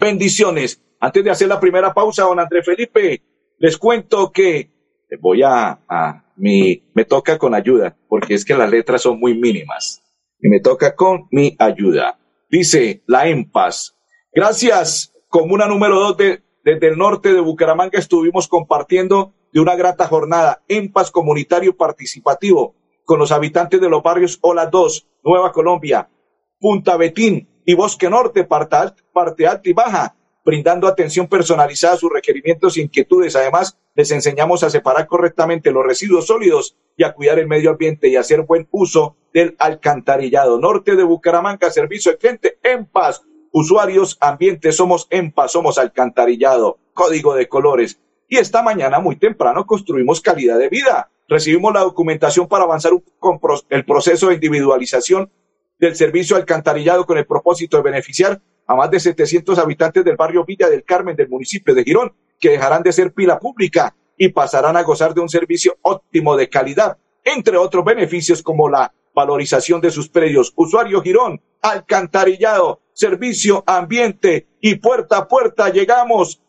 Bendiciones. 0.00 0.82
Antes 0.98 1.22
de 1.22 1.30
hacer 1.30 1.46
la 1.46 1.60
primera 1.60 1.94
pausa, 1.94 2.24
don 2.24 2.40
André 2.40 2.64
Felipe, 2.64 3.22
les 3.58 3.78
cuento 3.78 4.32
que 4.32 4.68
voy 5.20 5.44
a, 5.44 5.78
a 5.88 6.24
mi, 6.34 6.82
me 6.92 7.04
toca 7.04 7.38
con 7.38 7.54
ayuda, 7.54 7.96
porque 8.08 8.34
es 8.34 8.44
que 8.44 8.56
las 8.56 8.68
letras 8.68 9.02
son 9.02 9.20
muy 9.20 9.38
mínimas. 9.38 10.02
Y 10.40 10.48
me 10.48 10.58
toca 10.58 10.96
con 10.96 11.28
mi 11.30 11.54
ayuda. 11.56 12.18
Dice 12.50 13.04
la 13.06 13.28
EMPAS. 13.28 13.96
Gracias, 14.34 15.14
comuna 15.28 15.68
número 15.68 16.00
dos 16.00 16.16
de 16.16 16.42
desde 16.64 16.88
el 16.88 16.98
norte 16.98 17.32
de 17.32 17.40
Bucaramanga 17.40 17.98
estuvimos 17.98 18.48
compartiendo 18.48 19.32
de 19.52 19.60
una 19.60 19.74
grata 19.76 20.06
jornada 20.06 20.62
en 20.68 20.92
paz 20.92 21.10
comunitario 21.10 21.76
participativo 21.76 22.74
con 23.04 23.18
los 23.18 23.32
habitantes 23.32 23.80
de 23.80 23.88
los 23.88 24.02
barrios 24.02 24.38
Ola 24.42 24.66
2, 24.66 25.08
Nueva 25.24 25.52
Colombia, 25.52 26.08
Punta 26.60 26.96
Betín 26.96 27.48
y 27.66 27.74
Bosque 27.74 28.08
Norte, 28.08 28.44
parte 28.44 29.46
alta 29.46 29.68
y 29.68 29.72
baja, 29.72 30.16
brindando 30.44 30.86
atención 30.86 31.26
personalizada 31.26 31.94
a 31.94 31.98
sus 31.98 32.12
requerimientos 32.12 32.76
e 32.76 32.82
inquietudes. 32.82 33.36
Además, 33.36 33.78
les 33.94 34.10
enseñamos 34.10 34.62
a 34.62 34.70
separar 34.70 35.06
correctamente 35.06 35.72
los 35.72 35.84
residuos 35.84 36.26
sólidos 36.26 36.76
y 36.96 37.04
a 37.04 37.12
cuidar 37.12 37.38
el 37.38 37.48
medio 37.48 37.70
ambiente 37.70 38.08
y 38.08 38.16
hacer 38.16 38.42
buen 38.42 38.68
uso 38.70 39.16
del 39.34 39.56
alcantarillado. 39.58 40.58
Norte 40.58 40.96
de 40.96 41.02
Bucaramanga, 41.02 41.70
servicio 41.70 42.12
de 42.12 42.18
cliente 42.18 42.58
en 42.62 42.86
paz 42.86 43.22
Usuarios, 43.54 44.16
ambiente, 44.20 44.72
somos 44.72 45.06
EMPA, 45.10 45.46
somos 45.46 45.76
alcantarillado, 45.76 46.78
código 46.94 47.34
de 47.34 47.48
colores. 47.48 48.00
Y 48.26 48.38
esta 48.38 48.62
mañana 48.62 48.98
muy 48.98 49.16
temprano 49.16 49.66
construimos 49.66 50.22
calidad 50.22 50.58
de 50.58 50.70
vida. 50.70 51.10
Recibimos 51.28 51.74
la 51.74 51.80
documentación 51.80 52.48
para 52.48 52.64
avanzar 52.64 52.92
con 53.18 53.38
el 53.68 53.84
proceso 53.84 54.28
de 54.28 54.34
individualización 54.34 55.30
del 55.78 55.94
servicio 55.96 56.36
alcantarillado 56.36 57.04
con 57.04 57.18
el 57.18 57.26
propósito 57.26 57.76
de 57.76 57.82
beneficiar 57.82 58.40
a 58.66 58.74
más 58.74 58.90
de 58.90 59.00
700 59.00 59.58
habitantes 59.58 60.02
del 60.02 60.16
barrio 60.16 60.46
Villa 60.46 60.70
del 60.70 60.84
Carmen 60.84 61.14
del 61.14 61.28
municipio 61.28 61.74
de 61.74 61.84
Girón, 61.84 62.14
que 62.40 62.50
dejarán 62.50 62.82
de 62.82 62.92
ser 62.92 63.12
pila 63.12 63.38
pública 63.38 63.94
y 64.16 64.28
pasarán 64.28 64.78
a 64.78 64.82
gozar 64.82 65.12
de 65.12 65.20
un 65.20 65.28
servicio 65.28 65.76
óptimo 65.82 66.36
de 66.36 66.48
calidad, 66.48 66.96
entre 67.22 67.58
otros 67.58 67.84
beneficios 67.84 68.42
como 68.42 68.70
la 68.70 68.94
valorización 69.14 69.80
de 69.82 69.90
sus 69.90 70.08
predios. 70.08 70.52
Usuario 70.56 71.02
Girón, 71.02 71.42
alcantarillado, 71.60 72.80
servicio, 72.92 73.62
ambiente 73.66 74.48
y 74.60 74.76
puerta 74.76 75.18
a 75.18 75.28
puerta 75.28 75.70
llegamos 75.70 76.42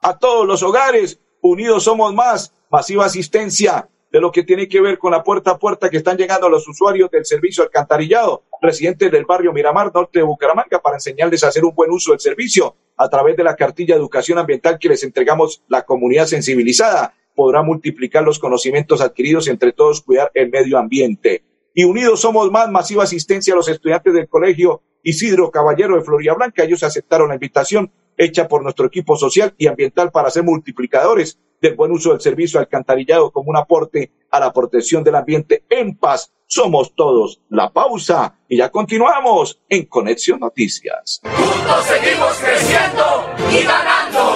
a 0.00 0.18
todos 0.18 0.46
los 0.46 0.62
hogares. 0.62 1.20
Unidos 1.40 1.84
somos 1.84 2.12
más, 2.14 2.52
masiva 2.70 3.04
asistencia 3.04 3.88
de 4.10 4.20
lo 4.20 4.32
que 4.32 4.42
tiene 4.42 4.68
que 4.68 4.80
ver 4.80 4.98
con 4.98 5.12
la 5.12 5.22
puerta 5.22 5.52
a 5.52 5.58
puerta 5.58 5.90
que 5.90 5.98
están 5.98 6.16
llegando 6.16 6.48
los 6.48 6.66
usuarios 6.66 7.10
del 7.10 7.24
servicio 7.24 7.62
alcantarillado, 7.62 8.44
residentes 8.62 9.10
del 9.10 9.26
barrio 9.26 9.52
Miramar, 9.52 9.92
norte 9.92 10.20
de 10.20 10.24
Bucaramanga, 10.24 10.80
para 10.80 10.96
enseñarles 10.96 11.44
a 11.44 11.48
hacer 11.48 11.64
un 11.64 11.74
buen 11.74 11.90
uso 11.90 12.12
del 12.12 12.20
servicio 12.20 12.74
a 12.96 13.08
través 13.08 13.36
de 13.36 13.44
la 13.44 13.56
cartilla 13.56 13.94
de 13.94 14.00
educación 14.00 14.38
ambiental 14.38 14.78
que 14.78 14.88
les 14.88 15.02
entregamos 15.04 15.62
la 15.68 15.84
comunidad 15.84 16.26
sensibilizada. 16.26 17.14
Podrá 17.34 17.62
multiplicar 17.62 18.22
los 18.22 18.38
conocimientos 18.38 19.00
adquiridos 19.00 19.48
entre 19.48 19.72
todos, 19.72 20.00
cuidar 20.00 20.30
el 20.34 20.50
medio 20.50 20.78
ambiente 20.78 21.44
y 21.78 21.84
unidos 21.84 22.22
somos 22.22 22.50
más, 22.50 22.70
masiva 22.70 23.04
asistencia 23.04 23.52
a 23.52 23.56
los 23.56 23.68
estudiantes 23.68 24.14
del 24.14 24.30
colegio 24.30 24.82
Isidro 25.02 25.50
Caballero 25.50 25.94
de 25.94 26.02
Florida 26.02 26.32
Blanca. 26.32 26.64
Ellos 26.64 26.82
aceptaron 26.82 27.28
la 27.28 27.34
invitación 27.34 27.92
hecha 28.16 28.48
por 28.48 28.62
nuestro 28.62 28.86
equipo 28.86 29.14
social 29.14 29.54
y 29.58 29.66
ambiental 29.66 30.10
para 30.10 30.30
ser 30.30 30.42
multiplicadores 30.42 31.38
del 31.60 31.74
buen 31.74 31.92
uso 31.92 32.12
del 32.12 32.22
servicio 32.22 32.58
alcantarillado 32.58 33.30
como 33.30 33.50
un 33.50 33.58
aporte 33.58 34.10
a 34.30 34.40
la 34.40 34.54
protección 34.54 35.04
del 35.04 35.16
ambiente 35.16 35.64
en 35.68 35.98
paz. 35.98 36.32
Somos 36.46 36.94
todos. 36.94 37.42
La 37.50 37.70
pausa 37.70 38.38
y 38.48 38.56
ya 38.56 38.70
continuamos 38.70 39.60
en 39.68 39.84
Conexión 39.84 40.40
Noticias. 40.40 41.20
Juntos 41.24 41.84
seguimos 41.84 42.38
creciendo 42.38 43.04
y 43.52 43.64
ganando. 43.64 44.35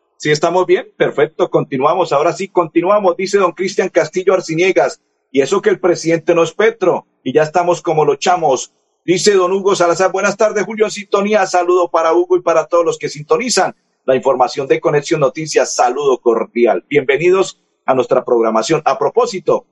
¿Sí 0.21 0.29
estamos 0.29 0.67
bien? 0.67 0.93
Perfecto, 0.97 1.49
continuamos. 1.49 2.13
Ahora 2.13 2.31
sí, 2.31 2.47
continuamos, 2.47 3.17
dice 3.17 3.39
don 3.39 3.53
Cristian 3.53 3.89
Castillo 3.89 4.35
Arciniegas. 4.35 5.01
Y 5.31 5.41
eso 5.41 5.63
que 5.63 5.71
el 5.71 5.79
presidente 5.79 6.35
no 6.35 6.43
es 6.43 6.53
Petro. 6.53 7.07
Y 7.23 7.33
ya 7.33 7.41
estamos 7.41 7.81
como 7.81 8.05
lo 8.05 8.13
echamos. 8.13 8.71
Dice 9.03 9.33
don 9.33 9.51
Hugo 9.51 9.75
Salazar, 9.75 10.11
buenas 10.11 10.37
tardes, 10.37 10.63
Julio 10.63 10.91
sintonía. 10.91 11.47
Saludo 11.47 11.89
para 11.89 12.13
Hugo 12.13 12.37
y 12.37 12.43
para 12.43 12.67
todos 12.67 12.85
los 12.85 12.99
que 12.99 13.09
sintonizan 13.09 13.75
la 14.05 14.15
información 14.15 14.67
de 14.67 14.79
Conexión 14.79 15.21
Noticias. 15.21 15.73
Saludo 15.73 16.19
cordial. 16.19 16.85
Bienvenidos 16.87 17.59
a 17.87 17.95
nuestra 17.95 18.23
programación. 18.23 18.83
A 18.85 18.99
propósito 18.99 19.65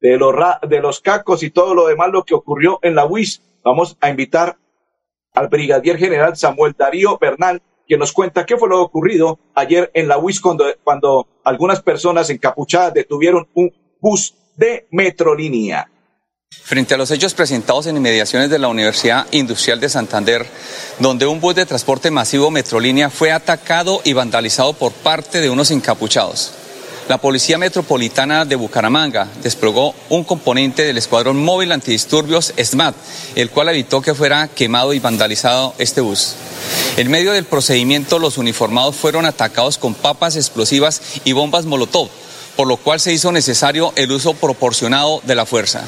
de 0.00 0.16
los, 0.16 0.34
de 0.70 0.80
los 0.80 1.02
cacos 1.02 1.42
y 1.42 1.50
todo 1.50 1.74
lo 1.74 1.86
demás, 1.86 2.08
lo 2.10 2.24
que 2.24 2.32
ocurrió 2.32 2.78
en 2.80 2.94
la 2.94 3.04
UIS, 3.04 3.42
vamos 3.62 3.98
a 4.00 4.08
invitar 4.08 4.56
al 5.34 5.48
brigadier 5.48 5.98
general 5.98 6.34
Samuel 6.34 6.74
Darío 6.78 7.18
Bernal, 7.18 7.60
que 7.92 7.98
nos 7.98 8.12
cuenta 8.12 8.46
qué 8.46 8.56
fue 8.56 8.70
lo 8.70 8.80
ocurrido 8.80 9.38
ayer 9.54 9.90
en 9.92 10.08
la 10.08 10.16
UIS 10.16 10.40
cuando, 10.40 10.64
cuando 10.82 11.26
algunas 11.44 11.82
personas 11.82 12.30
encapuchadas 12.30 12.94
detuvieron 12.94 13.46
un 13.52 13.70
bus 14.00 14.34
de 14.56 14.86
Metrolínea. 14.92 15.90
Frente 16.50 16.94
a 16.94 16.96
los 16.96 17.10
hechos 17.10 17.34
presentados 17.34 17.86
en 17.86 17.98
inmediaciones 17.98 18.48
de 18.48 18.58
la 18.58 18.68
Universidad 18.68 19.26
Industrial 19.32 19.78
de 19.78 19.90
Santander, 19.90 20.46
donde 21.00 21.26
un 21.26 21.38
bus 21.38 21.54
de 21.54 21.66
transporte 21.66 22.10
masivo 22.10 22.50
Metrolínea 22.50 23.10
fue 23.10 23.30
atacado 23.30 24.00
y 24.04 24.14
vandalizado 24.14 24.72
por 24.72 24.92
parte 24.92 25.42
de 25.42 25.50
unos 25.50 25.70
encapuchados. 25.70 26.61
La 27.08 27.18
Policía 27.18 27.58
Metropolitana 27.58 28.44
de 28.44 28.54
Bucaramanga 28.54 29.26
desplegó 29.42 29.94
un 30.08 30.22
componente 30.22 30.84
del 30.84 30.98
Escuadrón 30.98 31.42
Móvil 31.42 31.72
Antidisturbios 31.72 32.54
SMAT, 32.56 32.94
el 33.34 33.50
cual 33.50 33.68
evitó 33.70 34.00
que 34.00 34.14
fuera 34.14 34.48
quemado 34.48 34.94
y 34.94 35.00
vandalizado 35.00 35.74
este 35.78 36.00
bus. 36.00 36.34
En 36.96 37.10
medio 37.10 37.32
del 37.32 37.44
procedimiento, 37.44 38.18
los 38.18 38.38
uniformados 38.38 38.94
fueron 38.94 39.26
atacados 39.26 39.78
con 39.78 39.94
papas 39.94 40.36
explosivas 40.36 41.02
y 41.24 41.32
bombas 41.32 41.64
Molotov, 41.64 42.08
por 42.56 42.68
lo 42.68 42.76
cual 42.76 43.00
se 43.00 43.12
hizo 43.12 43.32
necesario 43.32 43.92
el 43.96 44.12
uso 44.12 44.34
proporcionado 44.34 45.20
de 45.24 45.34
la 45.34 45.44
fuerza. 45.44 45.84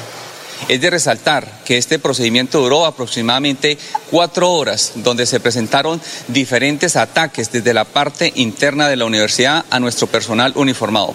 Es 0.67 0.81
de 0.81 0.89
resaltar 0.89 1.47
que 1.63 1.77
este 1.77 1.99
procedimiento 1.99 2.59
duró 2.59 2.85
aproximadamente 2.85 3.77
cuatro 4.09 4.51
horas, 4.51 4.93
donde 4.95 5.25
se 5.25 5.39
presentaron 5.39 6.01
diferentes 6.27 6.95
ataques 6.95 7.51
desde 7.51 7.73
la 7.73 7.85
parte 7.85 8.31
interna 8.35 8.89
de 8.89 8.95
la 8.95 9.05
universidad 9.05 9.65
a 9.69 9.79
nuestro 9.79 10.07
personal 10.07 10.53
uniformado. 10.55 11.13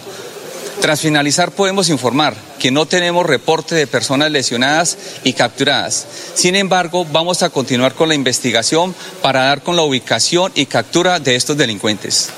Tras 0.80 1.02
finalizar 1.02 1.50
podemos 1.50 1.90
informar 1.90 2.34
que 2.58 2.70
no 2.70 2.86
tenemos 2.86 3.26
reporte 3.26 3.74
de 3.74 3.86
personas 3.86 4.30
lesionadas 4.30 5.20
y 5.24 5.34
capturadas. 5.34 6.06
Sin 6.34 6.56
embargo, 6.56 7.04
vamos 7.12 7.42
a 7.42 7.50
continuar 7.50 7.92
con 7.94 8.08
la 8.08 8.14
investigación 8.14 8.94
para 9.20 9.44
dar 9.44 9.62
con 9.62 9.76
la 9.76 9.82
ubicación 9.82 10.52
y 10.54 10.64
captura 10.66 11.20
de 11.20 11.34
estos 11.34 11.56
delincuentes. 11.58 12.32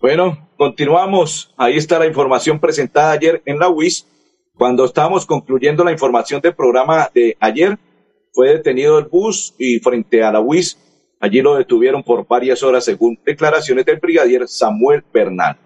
Bueno, 0.00 0.48
continuamos. 0.56 1.52
Ahí 1.56 1.76
está 1.76 2.00
la 2.00 2.06
información 2.06 2.58
presentada 2.58 3.12
ayer 3.12 3.40
en 3.46 3.60
la 3.60 3.68
UIS 3.68 4.06
cuando 4.56 4.84
estábamos 4.84 5.26
concluyendo 5.26 5.84
la 5.84 5.92
información 5.92 6.40
del 6.40 6.54
programa 6.54 7.10
de 7.14 7.36
ayer, 7.40 7.78
fue 8.32 8.48
detenido 8.48 8.98
el 8.98 9.06
bus 9.06 9.54
y 9.58 9.78
frente 9.78 10.22
a 10.22 10.32
la 10.32 10.40
UIS, 10.40 10.78
allí 11.20 11.40
lo 11.40 11.56
detuvieron 11.56 12.02
por 12.02 12.26
varias 12.26 12.62
horas 12.62 12.84
según 12.84 13.18
declaraciones 13.24 13.84
del 13.84 13.98
brigadier 13.98 14.48
Samuel 14.48 15.04
Bernal. 15.12 15.58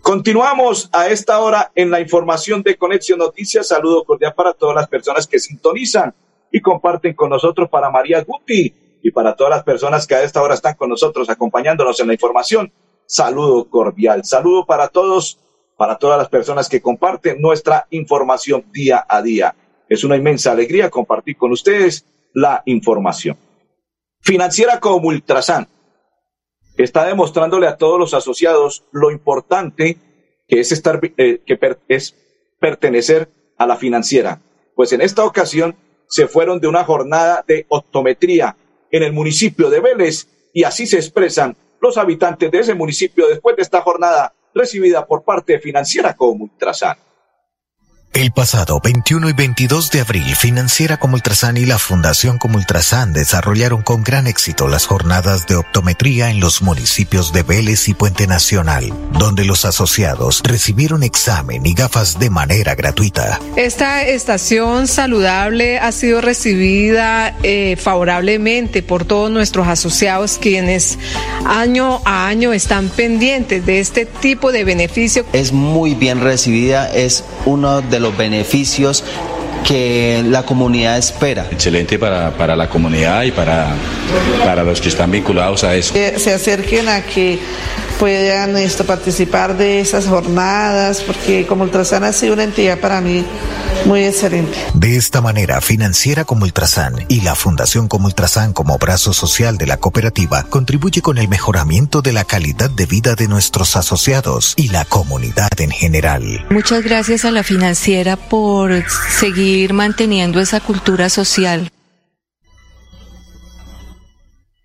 Continuamos 0.00 0.88
a 0.92 1.08
esta 1.08 1.40
hora 1.40 1.72
en 1.74 1.90
la 1.90 2.00
información 2.00 2.62
de 2.62 2.76
Conexión 2.76 3.18
Noticias. 3.18 3.66
Saludo 3.66 4.04
cordial 4.04 4.34
para 4.34 4.52
todas 4.52 4.76
las 4.76 4.86
personas 4.86 5.26
que 5.26 5.40
sintonizan 5.40 6.14
y 6.52 6.60
comparten 6.60 7.14
con 7.14 7.30
nosotros 7.30 7.68
para 7.68 7.90
María 7.90 8.22
Guti 8.22 8.72
y 9.02 9.10
para 9.10 9.34
todas 9.34 9.50
las 9.50 9.64
personas 9.64 10.06
que 10.06 10.14
a 10.14 10.22
esta 10.22 10.42
hora 10.42 10.54
están 10.54 10.74
con 10.74 10.90
nosotros 10.90 11.28
acompañándonos 11.28 11.98
en 11.98 12.06
la 12.06 12.12
información. 12.12 12.72
Saludo 13.04 13.68
cordial. 13.68 14.24
Saludo 14.24 14.64
para 14.64 14.88
todos 14.88 15.40
para 15.76 15.98
todas 15.98 16.18
las 16.18 16.28
personas 16.28 16.68
que 16.68 16.80
comparten 16.80 17.40
nuestra 17.40 17.86
información 17.90 18.64
día 18.72 19.04
a 19.08 19.22
día. 19.22 19.54
Es 19.88 20.04
una 20.04 20.16
inmensa 20.16 20.52
alegría 20.52 20.90
compartir 20.90 21.36
con 21.36 21.52
ustedes 21.52 22.06
la 22.32 22.62
información. 22.66 23.38
Financiera 24.20 24.80
como 24.80 25.08
Ultrasan 25.08 25.68
está 26.76 27.04
demostrándole 27.04 27.66
a 27.66 27.76
todos 27.76 27.98
los 27.98 28.14
asociados 28.14 28.84
lo 28.90 29.10
importante 29.10 29.98
que 30.48 30.60
es 30.60 30.72
estar 30.72 31.00
eh, 31.16 31.42
que 31.44 31.58
es 31.88 32.14
pertenecer 32.60 33.30
a 33.56 33.66
la 33.66 33.76
financiera. 33.76 34.40
Pues 34.74 34.92
en 34.92 35.00
esta 35.00 35.24
ocasión 35.24 35.76
se 36.08 36.28
fueron 36.28 36.60
de 36.60 36.68
una 36.68 36.84
jornada 36.84 37.44
de 37.46 37.66
optometría 37.68 38.56
en 38.90 39.02
el 39.02 39.12
municipio 39.12 39.70
de 39.70 39.80
Vélez 39.80 40.28
y 40.52 40.64
así 40.64 40.86
se 40.86 40.96
expresan 40.96 41.56
los 41.80 41.98
habitantes 41.98 42.50
de 42.50 42.58
ese 42.58 42.74
municipio 42.74 43.28
después 43.28 43.56
de 43.56 43.62
esta 43.62 43.80
jornada 43.82 44.34
recibida 44.56 45.06
por 45.06 45.22
parte 45.22 45.60
financiera 45.60 46.16
como 46.16 46.44
Ultrasan. 46.44 46.96
El 48.16 48.32
pasado 48.32 48.80
21 48.82 49.28
y 49.28 49.32
22 49.34 49.90
de 49.90 50.00
abril, 50.00 50.24
Financiera 50.36 50.96
como 50.96 51.16
Ultrasan 51.16 51.58
y 51.58 51.66
la 51.66 51.78
Fundación 51.78 52.38
como 52.38 52.56
Ultrasan 52.56 53.12
desarrollaron 53.12 53.82
con 53.82 54.04
gran 54.04 54.26
éxito 54.26 54.68
las 54.68 54.86
jornadas 54.86 55.46
de 55.46 55.56
optometría 55.56 56.30
en 56.30 56.40
los 56.40 56.62
municipios 56.62 57.34
de 57.34 57.42
Vélez 57.42 57.88
y 57.88 57.92
Puente 57.92 58.26
Nacional, 58.26 58.90
donde 59.12 59.44
los 59.44 59.66
asociados 59.66 60.40
recibieron 60.44 61.02
examen 61.02 61.66
y 61.66 61.74
gafas 61.74 62.18
de 62.18 62.30
manera 62.30 62.74
gratuita. 62.74 63.38
Esta 63.54 64.02
estación 64.06 64.88
saludable 64.88 65.78
ha 65.78 65.92
sido 65.92 66.22
recibida 66.22 67.36
eh, 67.42 67.76
favorablemente 67.78 68.82
por 68.82 69.04
todos 69.04 69.30
nuestros 69.30 69.68
asociados 69.68 70.38
quienes 70.40 70.98
año 71.44 72.00
a 72.06 72.28
año 72.28 72.54
están 72.54 72.88
pendientes 72.88 73.66
de 73.66 73.80
este 73.80 74.06
tipo 74.06 74.52
de 74.52 74.64
beneficio. 74.64 75.26
Es 75.34 75.52
muy 75.52 75.94
bien 75.94 76.22
recibida, 76.22 76.90
es 76.90 77.22
uno 77.44 77.82
de 77.82 78.00
los 78.00 78.05
beneficios 78.12 79.04
que 79.64 80.22
la 80.24 80.44
comunidad 80.44 80.96
espera. 80.96 81.46
Excelente 81.50 81.98
para, 81.98 82.30
para 82.36 82.54
la 82.54 82.68
comunidad 82.68 83.24
y 83.24 83.32
para, 83.32 83.74
para 84.44 84.62
los 84.62 84.80
que 84.80 84.88
están 84.88 85.10
vinculados 85.10 85.64
a 85.64 85.74
eso. 85.74 85.92
Que 85.92 86.18
se 86.18 86.32
acerquen 86.32 86.88
a 86.88 87.02
que 87.02 87.38
puedan 87.98 88.56
esto, 88.56 88.84
participar 88.84 89.56
de 89.56 89.80
esas 89.80 90.06
jornadas, 90.06 91.02
porque 91.02 91.46
como 91.46 91.64
Ultrasan 91.64 92.04
ha 92.04 92.12
sido 92.12 92.34
una 92.34 92.44
entidad 92.44 92.78
para 92.78 93.00
mí 93.00 93.24
muy 93.86 94.04
excelente. 94.04 94.58
De 94.74 94.96
esta 94.96 95.20
manera, 95.20 95.60
Financiera 95.60 96.24
como 96.24 96.44
Ultrasan 96.44 97.06
y 97.08 97.22
la 97.22 97.34
Fundación 97.34 97.88
como 97.88 98.06
Ultrasan 98.06 98.52
como 98.52 98.76
brazo 98.78 99.12
social 99.12 99.56
de 99.56 99.66
la 99.66 99.78
cooperativa 99.78 100.44
contribuye 100.50 101.00
con 101.00 101.18
el 101.18 101.28
mejoramiento 101.28 102.02
de 102.02 102.12
la 102.12 102.24
calidad 102.24 102.68
de 102.68 102.86
vida 102.86 103.14
de 103.14 103.28
nuestros 103.28 103.76
asociados 103.76 104.54
y 104.56 104.68
la 104.68 104.84
comunidad 104.84 105.48
en 105.58 105.70
general. 105.70 106.46
Muchas 106.50 106.82
gracias 106.82 107.24
a 107.24 107.30
la 107.30 107.42
Financiera 107.42 108.16
por 108.16 108.84
seguir 108.88 109.72
manteniendo 109.72 110.40
esa 110.40 110.60
cultura 110.60 111.08
social. 111.08 111.70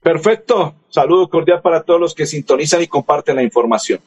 Perfecto. 0.02 0.76
Saludo 0.90 1.30
cordial 1.30 1.62
para 1.62 1.84
todos 1.84 2.00
los 2.00 2.16
que 2.16 2.26
sintonizan 2.26 2.82
y 2.82 2.88
comparten 2.88 3.36
la 3.36 3.44
información. 3.44 4.00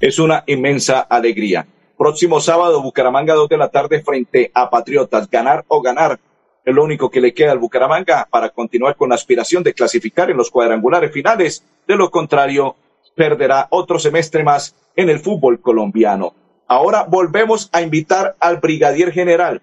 Es 0.00 0.18
una 0.18 0.42
inmensa 0.46 1.00
alegría. 1.00 1.66
Próximo 2.00 2.40
sábado, 2.40 2.80
Bucaramanga, 2.80 3.34
2 3.34 3.50
de 3.50 3.58
la 3.58 3.68
tarde, 3.68 4.00
frente 4.02 4.50
a 4.54 4.70
Patriotas. 4.70 5.28
Ganar 5.28 5.66
o 5.68 5.82
ganar 5.82 6.18
es 6.64 6.74
lo 6.74 6.82
único 6.82 7.10
que 7.10 7.20
le 7.20 7.34
queda 7.34 7.52
al 7.52 7.58
Bucaramanga 7.58 8.26
para 8.30 8.48
continuar 8.48 8.96
con 8.96 9.10
la 9.10 9.16
aspiración 9.16 9.62
de 9.62 9.74
clasificar 9.74 10.30
en 10.30 10.38
los 10.38 10.50
cuadrangulares 10.50 11.12
finales. 11.12 11.62
De 11.86 11.96
lo 11.96 12.10
contrario, 12.10 12.74
perderá 13.14 13.66
otro 13.68 13.98
semestre 13.98 14.42
más 14.42 14.74
en 14.96 15.10
el 15.10 15.20
fútbol 15.20 15.60
colombiano. 15.60 16.32
Ahora 16.66 17.04
volvemos 17.06 17.68
a 17.70 17.82
invitar 17.82 18.34
al 18.40 18.60
brigadier 18.60 19.12
general 19.12 19.60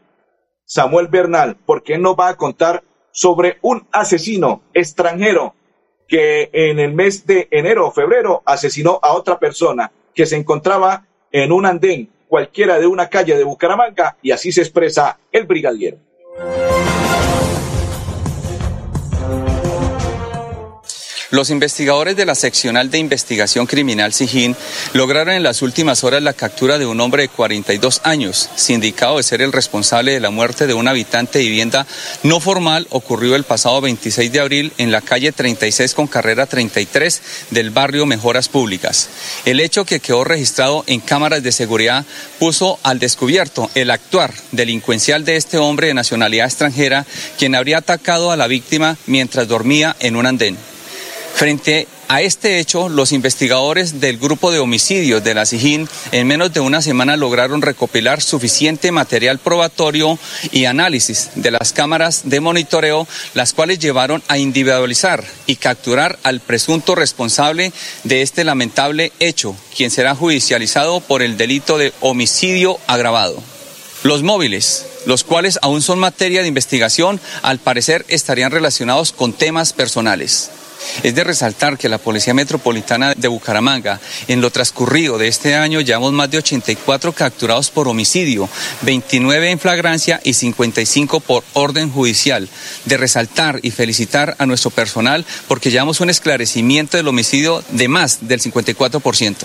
Samuel 0.64 1.08
Bernal, 1.08 1.58
porque 1.66 1.96
él 1.96 2.04
nos 2.04 2.16
va 2.16 2.28
a 2.28 2.38
contar 2.38 2.84
sobre 3.10 3.58
un 3.64 3.88
asesino 3.92 4.62
extranjero 4.76 5.56
que 6.08 6.52
en 6.54 6.78
el 6.78 6.94
mes 6.94 7.26
de 7.26 7.48
enero 7.50 7.88
o 7.88 7.92
febrero 7.92 8.44
asesinó 8.46 9.00
a 9.02 9.14
otra 9.14 9.40
persona 9.40 9.92
que 10.14 10.28
se 10.28 10.36
encontraba 10.36 11.08
en 11.32 11.52
un 11.52 11.66
andén 11.66 12.12
cualquiera 12.28 12.80
de 12.80 12.88
una 12.88 13.10
calle 13.10 13.36
de 13.38 13.44
Bucaramanga 13.44 14.18
y 14.22 14.32
así 14.32 14.52
se 14.52 14.62
expresa 14.62 15.20
el 15.32 15.46
brigadier. 15.46 15.98
Los 21.30 21.50
investigadores 21.50 22.16
de 22.16 22.26
la 22.26 22.36
Seccional 22.36 22.90
de 22.90 23.00
Investigación 23.00 23.66
Criminal 23.66 24.14
SIGIN 24.14 24.56
lograron 24.94 25.34
en 25.34 25.44
las 25.44 25.62
últimas 25.62 26.06
horas 26.06 26.24
la 26.24 26.32
captura 26.32 26.78
de 26.78 26.86
un 26.86 27.02
hombre 27.02 27.24
de 27.24 27.28
42 27.28 28.00
años, 28.06 28.50
sindicado 28.56 29.18
de 29.18 29.24
ser 29.24 29.42
el 29.42 29.52
responsable 29.52 30.14
de 30.14 30.22
la 30.22 30.30
muerte 30.30 30.68
de 30.68 30.74
un 30.74 30.88
habitante 30.88 31.40
de 31.40 31.46
vivienda 31.46 31.86
no 32.24 32.40
formal 32.40 32.88
ocurrido 32.92 33.36
el 33.36 33.44
pasado 33.44 33.82
26 33.82 34.32
de 34.32 34.40
abril 34.40 34.74
en 34.78 34.90
la 34.90 35.02
calle 35.02 35.34
36 35.34 35.94
con 35.96 36.08
carrera 36.08 36.46
33 36.46 37.22
del 37.50 37.72
barrio 37.72 38.06
Mejoras 38.06 38.48
Públicas. 38.48 39.10
El 39.44 39.60
hecho 39.60 39.84
que 39.84 40.00
quedó 40.00 40.24
registrado 40.24 40.86
en 40.88 41.02
cámaras 41.02 41.44
de 41.44 41.52
seguridad 41.52 42.06
puso 42.40 42.80
al 42.84 43.00
descubierto 43.00 43.70
el 43.76 43.92
actuar 43.92 44.34
delincuencial 44.54 45.26
de 45.26 45.36
este 45.36 45.58
hombre 45.58 45.88
de 45.88 45.94
nacionalidad 45.94 46.48
extranjera, 46.48 47.06
quien 47.38 47.54
habría 47.54 47.80
atacado 47.80 48.32
a 48.32 48.38
la 48.38 48.48
víctima 48.48 48.96
mientras 49.08 49.50
dormía 49.50 49.94
en 50.00 50.16
un 50.16 50.26
andén. 50.26 50.67
Frente 51.38 51.88
a 52.08 52.24
este 52.24 52.58
hecho, 52.58 52.90
los 52.90 53.12
investigadores 53.12 54.00
del 54.00 54.18
grupo 54.18 54.52
de 54.52 54.58
homicidios 54.58 55.24
de 55.24 55.36
la 55.36 55.46
SIJIN 55.46 55.88
en 56.12 56.26
menos 56.26 56.52
de 56.52 56.62
una 56.62 56.82
semana 56.82 57.16
lograron 57.16 57.62
recopilar 57.62 58.24
suficiente 58.24 58.92
material 58.92 59.38
probatorio 59.38 60.18
y 60.52 60.66
análisis 60.66 61.30
de 61.36 61.52
las 61.52 61.74
cámaras 61.74 62.24
de 62.24 62.40
monitoreo, 62.40 63.08
las 63.36 63.54
cuales 63.54 63.78
llevaron 63.78 64.24
a 64.30 64.40
individualizar 64.40 65.24
y 65.46 65.58
capturar 65.58 66.18
al 66.24 66.40
presunto 66.40 66.96
responsable 66.96 67.72
de 68.04 68.24
este 68.24 68.44
lamentable 68.44 69.12
hecho, 69.20 69.56
quien 69.76 69.92
será 69.92 70.16
judicializado 70.16 71.02
por 71.02 71.22
el 71.22 71.38
delito 71.38 71.78
de 71.78 71.94
homicidio 72.00 72.80
agravado. 72.88 73.44
Los 74.02 74.24
móviles, 74.24 74.88
los 75.06 75.24
cuales 75.24 75.60
aún 75.62 75.84
son 75.84 76.00
materia 76.00 76.42
de 76.42 76.48
investigación, 76.48 77.22
al 77.44 77.60
parecer 77.60 78.06
estarían 78.08 78.50
relacionados 78.50 79.12
con 79.12 79.34
temas 79.34 79.72
personales. 79.72 80.50
Es 81.04 81.16
de 81.16 81.24
resaltar 81.24 81.78
que 81.78 81.90
la 81.90 81.98
Policía 81.98 82.34
Metropolitana 82.34 83.14
de 83.14 83.28
Bucaramanga, 83.28 84.00
en 84.28 84.42
lo 84.42 84.52
transcurrido 84.52 85.18
de 85.18 85.28
este 85.28 85.56
año, 85.56 85.82
llevamos 85.82 86.14
más 86.14 86.30
de 86.32 86.40
84 86.40 87.14
capturados 87.14 87.70
por 87.70 87.88
homicidio, 87.88 88.50
29 88.82 89.52
en 89.52 89.60
flagrancia 89.60 90.20
y 90.24 90.34
55 90.34 91.20
por 91.20 91.44
orden 91.54 91.92
judicial. 91.92 92.48
De 92.86 92.98
resaltar 92.98 93.60
y 93.64 93.72
felicitar 93.72 94.36
a 94.40 94.46
nuestro 94.46 94.72
personal 94.72 95.26
porque 95.48 95.72
llevamos 95.72 96.00
un 96.00 96.10
esclarecimiento 96.10 96.98
del 96.98 97.08
homicidio 97.08 97.64
de 97.70 97.88
más 97.88 98.28
del 98.28 98.42
54%. 98.42 99.36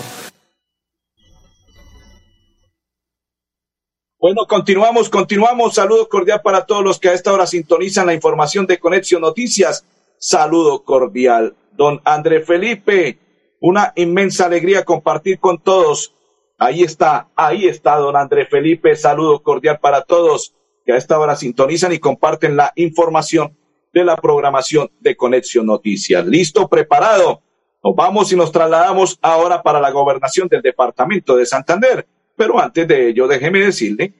Bueno, 4.23 4.45
continuamos, 4.47 5.09
continuamos. 5.09 5.75
Saludo 5.75 6.07
cordial 6.07 6.41
para 6.41 6.65
todos 6.65 6.81
los 6.81 6.97
que 6.97 7.09
a 7.09 7.13
esta 7.13 7.33
hora 7.33 7.45
sintonizan 7.45 8.05
la 8.05 8.13
información 8.13 8.65
de 8.65 8.79
Conexión 8.79 9.21
Noticias 9.21 9.83
saludo 10.23 10.85
cordial. 10.85 11.57
Don 11.73 12.01
André 12.05 12.41
Felipe, 12.41 13.19
una 13.59 13.91
inmensa 13.95 14.45
alegría 14.45 14.85
compartir 14.85 15.37
con 15.37 15.61
todos. 15.61 16.15
Ahí 16.57 16.81
está, 16.81 17.27
ahí 17.35 17.67
está, 17.67 17.97
don 17.97 18.15
André 18.15 18.45
Felipe, 18.45 18.95
saludo 18.95 19.43
cordial 19.43 19.79
para 19.81 20.03
todos 20.03 20.55
que 20.85 20.93
a 20.93 20.97
esta 20.97 21.19
hora 21.19 21.35
sintonizan 21.35 21.91
y 21.91 21.99
comparten 21.99 22.55
la 22.55 22.71
información 22.75 23.57
de 23.93 24.05
la 24.05 24.15
programación 24.15 24.89
de 25.01 25.17
Conexión 25.17 25.65
Noticias. 25.65 26.25
Listo, 26.25 26.69
preparado. 26.69 27.41
Nos 27.83 27.95
vamos 27.95 28.31
y 28.31 28.37
nos 28.37 28.51
trasladamos 28.51 29.19
ahora 29.21 29.61
para 29.61 29.81
la 29.81 29.91
gobernación 29.91 30.47
del 30.47 30.61
departamento 30.61 31.35
de 31.35 31.45
Santander. 31.45 32.07
Pero 32.37 32.59
antes 32.59 32.87
de 32.87 33.09
ello, 33.09 33.27
déjeme 33.27 33.59
decirle 33.59 34.13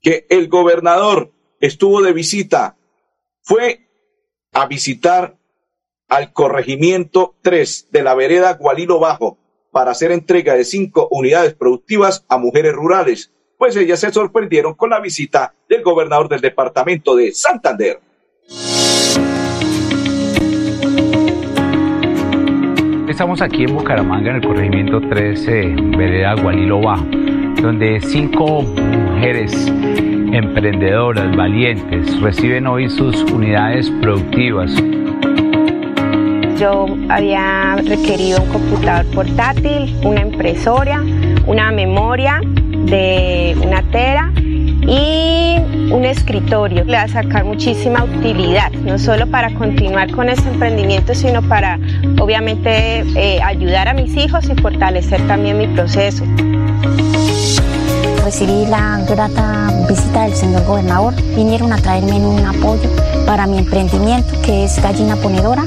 que 0.00 0.26
el 0.28 0.48
gobernador 0.48 1.30
estuvo 1.60 2.02
de 2.02 2.12
visita, 2.12 2.76
fue 3.42 3.91
a 4.52 4.66
visitar 4.66 5.34
al 6.08 6.32
corregimiento 6.32 7.34
3 7.40 7.88
de 7.90 8.02
la 8.02 8.14
vereda 8.14 8.52
Gualilo 8.54 8.98
Bajo 8.98 9.38
para 9.70 9.92
hacer 9.92 10.12
entrega 10.12 10.54
de 10.54 10.64
cinco 10.64 11.08
unidades 11.10 11.54
productivas 11.54 12.24
a 12.28 12.36
mujeres 12.36 12.74
rurales, 12.74 13.32
pues 13.56 13.74
ellas 13.76 14.00
se 14.00 14.12
sorprendieron 14.12 14.74
con 14.74 14.90
la 14.90 15.00
visita 15.00 15.54
del 15.68 15.82
gobernador 15.82 16.28
del 16.28 16.42
departamento 16.42 17.16
de 17.16 17.32
Santander. 17.32 18.00
Estamos 23.08 23.40
aquí 23.40 23.64
en 23.64 23.74
Bucaramanga, 23.74 24.30
en 24.30 24.36
el 24.36 24.46
corregimiento 24.46 25.00
13, 25.00 25.74
vereda 25.96 26.34
Gualilo 26.34 26.80
Bajo, 26.80 27.06
donde 27.62 28.00
cinco 28.02 28.64
mujeres 29.22 29.52
emprendedoras, 30.32 31.36
valientes, 31.36 32.20
reciben 32.20 32.66
hoy 32.66 32.90
sus 32.90 33.22
unidades 33.30 33.88
productivas. 34.00 34.72
Yo 36.58 36.86
había 37.08 37.76
requerido 37.76 38.42
un 38.42 38.48
computador 38.48 39.06
portátil, 39.14 39.96
una 40.02 40.22
impresora, 40.22 41.04
una 41.46 41.70
memoria 41.70 42.40
de 42.42 43.56
una 43.62 43.82
tera 43.92 44.32
y 44.34 45.54
un 45.92 46.04
escritorio. 46.04 46.82
Le 46.82 46.94
va 46.94 47.02
a 47.02 47.08
sacar 47.08 47.44
muchísima 47.44 48.02
utilidad, 48.02 48.72
no 48.72 48.98
solo 48.98 49.28
para 49.28 49.54
continuar 49.54 50.10
con 50.10 50.30
ese 50.30 50.48
emprendimiento, 50.48 51.14
sino 51.14 51.42
para 51.42 51.78
obviamente 52.18 53.04
eh, 53.14 53.40
ayudar 53.40 53.86
a 53.86 53.94
mis 53.94 54.16
hijos 54.16 54.50
y 54.50 54.60
fortalecer 54.60 55.24
también 55.28 55.58
mi 55.58 55.68
proceso 55.68 56.24
recibí 58.22 58.66
la 58.66 59.00
grata 59.08 59.70
visita 59.88 60.22
del 60.24 60.34
señor 60.34 60.64
gobernador. 60.64 61.14
Vinieron 61.34 61.72
a 61.72 61.76
traerme 61.76 62.12
un 62.12 62.44
apoyo 62.44 62.88
para 63.26 63.46
mi 63.46 63.58
emprendimiento 63.58 64.40
que 64.42 64.64
es 64.64 64.80
gallina 64.82 65.16
ponedora 65.16 65.64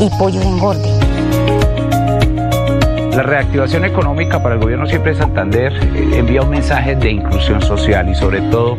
y 0.00 0.08
pollo 0.18 0.40
de 0.40 0.46
engorde. 0.46 1.06
La 3.16 3.22
reactivación 3.22 3.86
económica 3.86 4.42
para 4.42 4.56
el 4.56 4.60
gobierno 4.60 4.86
siempre 4.86 5.12
de 5.12 5.18
Santander 5.18 5.72
eh, 5.72 6.18
envía 6.18 6.42
un 6.42 6.50
mensaje 6.50 6.94
de 6.96 7.12
inclusión 7.12 7.62
social 7.62 8.10
y 8.10 8.14
sobre 8.14 8.42
todo 8.42 8.76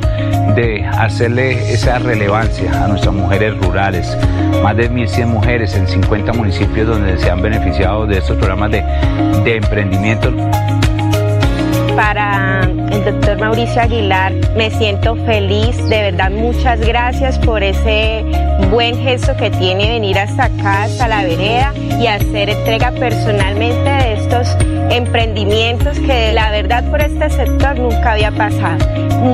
de 0.56 0.86
hacerle 0.86 1.74
esa 1.74 1.98
relevancia 1.98 2.84
a 2.84 2.88
nuestras 2.88 3.16
mujeres 3.16 3.58
rurales. 3.58 4.16
Más 4.62 4.78
de 4.78 4.92
1.100 4.92 5.26
mujeres 5.26 5.74
en 5.76 5.88
50 5.88 6.34
municipios 6.34 6.88
donde 6.88 7.18
se 7.18 7.32
han 7.32 7.42
beneficiado 7.42 8.06
de 8.06 8.20
estos 8.20 8.38
programas 8.38 8.70
de, 8.70 8.84
de 9.44 9.56
emprendimiento 9.56 10.32
para 11.98 12.62
el 12.92 13.04
doctor 13.04 13.40
Mauricio 13.40 13.82
Aguilar. 13.82 14.32
Me 14.56 14.70
siento 14.70 15.16
feliz, 15.26 15.76
de 15.90 16.12
verdad 16.12 16.30
muchas 16.30 16.80
gracias 16.80 17.40
por 17.40 17.64
ese 17.64 18.24
buen 18.70 18.96
gesto 19.00 19.36
que 19.36 19.50
tiene 19.50 19.90
venir 19.90 20.20
hasta 20.20 20.46
acá, 20.46 20.84
hasta 20.84 21.08
la 21.08 21.24
vereda 21.24 21.74
y 22.00 22.06
hacer 22.06 22.52
entrega 22.52 22.92
personalmente 22.92 23.90
de 23.90 24.14
estos 24.14 24.48
emprendimientos 24.92 26.00
que 26.00 26.34
la 26.34 26.52
verdad 26.52 26.88
por 26.92 27.02
este 27.02 27.32
sector 27.32 27.80
nunca 27.80 28.12
había 28.12 28.32
pasado. 28.32 28.86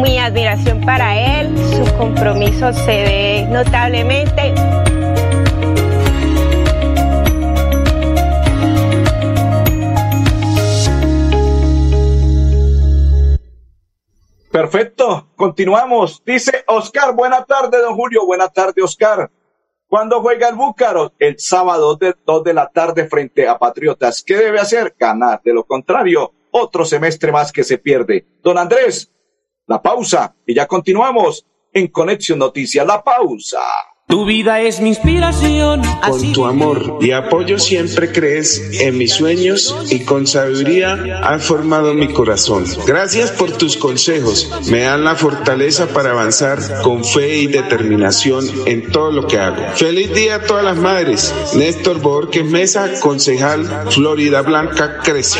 Mi 0.02 0.18
admiración 0.18 0.80
para 0.80 1.42
él, 1.42 1.54
su 1.58 1.84
compromiso 1.98 2.72
se 2.72 3.04
ve 3.04 3.48
notablemente. 3.50 4.54
Perfecto, 14.54 15.32
continuamos. 15.36 16.22
Dice 16.24 16.64
Oscar, 16.68 17.16
buena 17.16 17.44
tarde, 17.44 17.80
don 17.80 17.96
Julio. 17.96 18.24
Buena 18.24 18.50
tarde, 18.50 18.84
Oscar. 18.84 19.32
¿Cuándo 19.88 20.22
juega 20.22 20.48
el 20.48 20.54
Búcaro? 20.54 21.12
El 21.18 21.40
sábado 21.40 21.96
de 21.96 22.14
2 22.24 22.44
de 22.44 22.54
la 22.54 22.70
tarde 22.70 23.08
frente 23.08 23.48
a 23.48 23.58
Patriotas. 23.58 24.22
¿Qué 24.22 24.36
debe 24.38 24.60
hacer? 24.60 24.96
Ganar. 24.96 25.42
De 25.44 25.56
lo 25.56 25.64
contrario, 25.64 26.36
otro 26.52 26.86
semestre 26.86 27.32
más 27.32 27.52
que 27.52 27.64
se 27.64 27.80
pierde. 27.80 28.28
Don 28.44 28.60
Andrés, 28.60 29.12
la 29.66 29.82
pausa 29.82 30.36
y 30.46 30.54
ya 30.54 30.68
continuamos 30.68 31.48
en 31.74 31.88
Conexión 31.88 32.38
Noticias. 32.38 32.86
La 32.86 33.04
pausa. 33.04 33.64
Tu 34.14 34.26
vida 34.26 34.62
es 34.62 34.80
mi 34.80 34.90
inspiración. 34.90 35.82
Con 36.08 36.34
tu 36.34 36.46
amor 36.46 37.00
y 37.02 37.14
apoyo 37.14 37.58
siempre 37.58 38.12
crees 38.12 38.62
en 38.80 38.96
mis 38.96 39.14
sueños 39.14 39.76
y 39.90 40.02
con 40.02 40.28
sabiduría 40.28 41.20
has 41.24 41.44
formado 41.44 41.96
mi 41.96 42.14
corazón. 42.14 42.64
Gracias 42.86 43.32
por 43.32 43.54
tus 43.54 43.76
consejos. 43.76 44.52
Me 44.70 44.82
dan 44.82 45.04
la 45.04 45.16
fortaleza 45.16 45.88
para 45.88 46.12
avanzar 46.12 46.60
con 46.84 47.04
fe 47.04 47.40
y 47.40 47.48
determinación 47.48 48.46
en 48.68 48.92
todo 48.92 49.12
lo 49.12 49.26
que 49.26 49.40
hago. 49.40 49.64
Feliz 49.74 50.14
día 50.14 50.36
a 50.36 50.42
todas 50.44 50.64
las 50.64 50.78
madres. 50.78 51.34
Néstor 51.56 52.00
Borges 52.00 52.46
Mesa, 52.46 53.00
concejal 53.00 53.66
Florida 53.90 54.44
Blanca 54.44 55.00
Crece. 55.04 55.40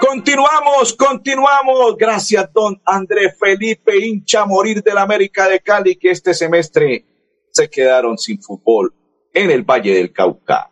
Continuamos, 0.00 0.94
continuamos. 0.94 1.96
Gracias, 1.96 2.52
don 2.52 2.80
André 2.84 3.32
Felipe, 3.32 3.96
hincha 3.98 4.44
morir 4.44 4.82
del 4.82 4.98
América 4.98 5.48
de 5.48 5.60
Cali, 5.60 5.96
que 5.96 6.10
este 6.10 6.34
semestre 6.34 7.04
se 7.50 7.68
quedaron 7.68 8.18
sin 8.18 8.40
fútbol 8.42 8.94
en 9.32 9.50
el 9.50 9.62
Valle 9.62 9.94
del 9.94 10.12
Cauca. 10.12 10.70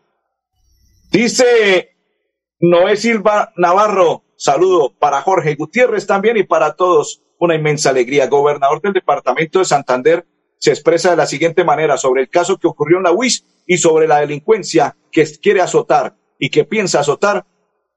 Dice 1.11 1.97
Noé 2.61 2.97
Silva 2.97 3.53
Navarro, 3.57 4.25
saludo 4.37 4.95
para 4.99 5.23
Jorge 5.23 5.55
Gutiérrez 5.55 6.07
también 6.07 6.37
y 6.37 6.43
para 6.43 6.75
todos. 6.75 7.23
Una 7.38 7.55
inmensa 7.55 7.91
alegría. 7.91 8.27
Gobernador 8.27 8.83
del 8.83 8.93
departamento 8.93 9.61
de 9.61 9.64
Santander 9.64 10.27
se 10.59 10.71
expresa 10.71 11.11
de 11.11 11.17
la 11.17 11.27
siguiente 11.27 11.62
manera 11.62 11.97
sobre 11.97 12.23
el 12.23 12.29
caso 12.29 12.59
que 12.59 12.67
ocurrió 12.67 12.97
en 12.97 13.05
la 13.05 13.12
UIS 13.12 13.45
y 13.67 13.79
sobre 13.79 14.09
la 14.09 14.19
delincuencia 14.19 14.97
que 15.12 15.25
quiere 15.41 15.61
azotar 15.61 16.18
y 16.38 16.51
que 16.51 16.64
piensa 16.64 17.01
azotar 17.01 17.44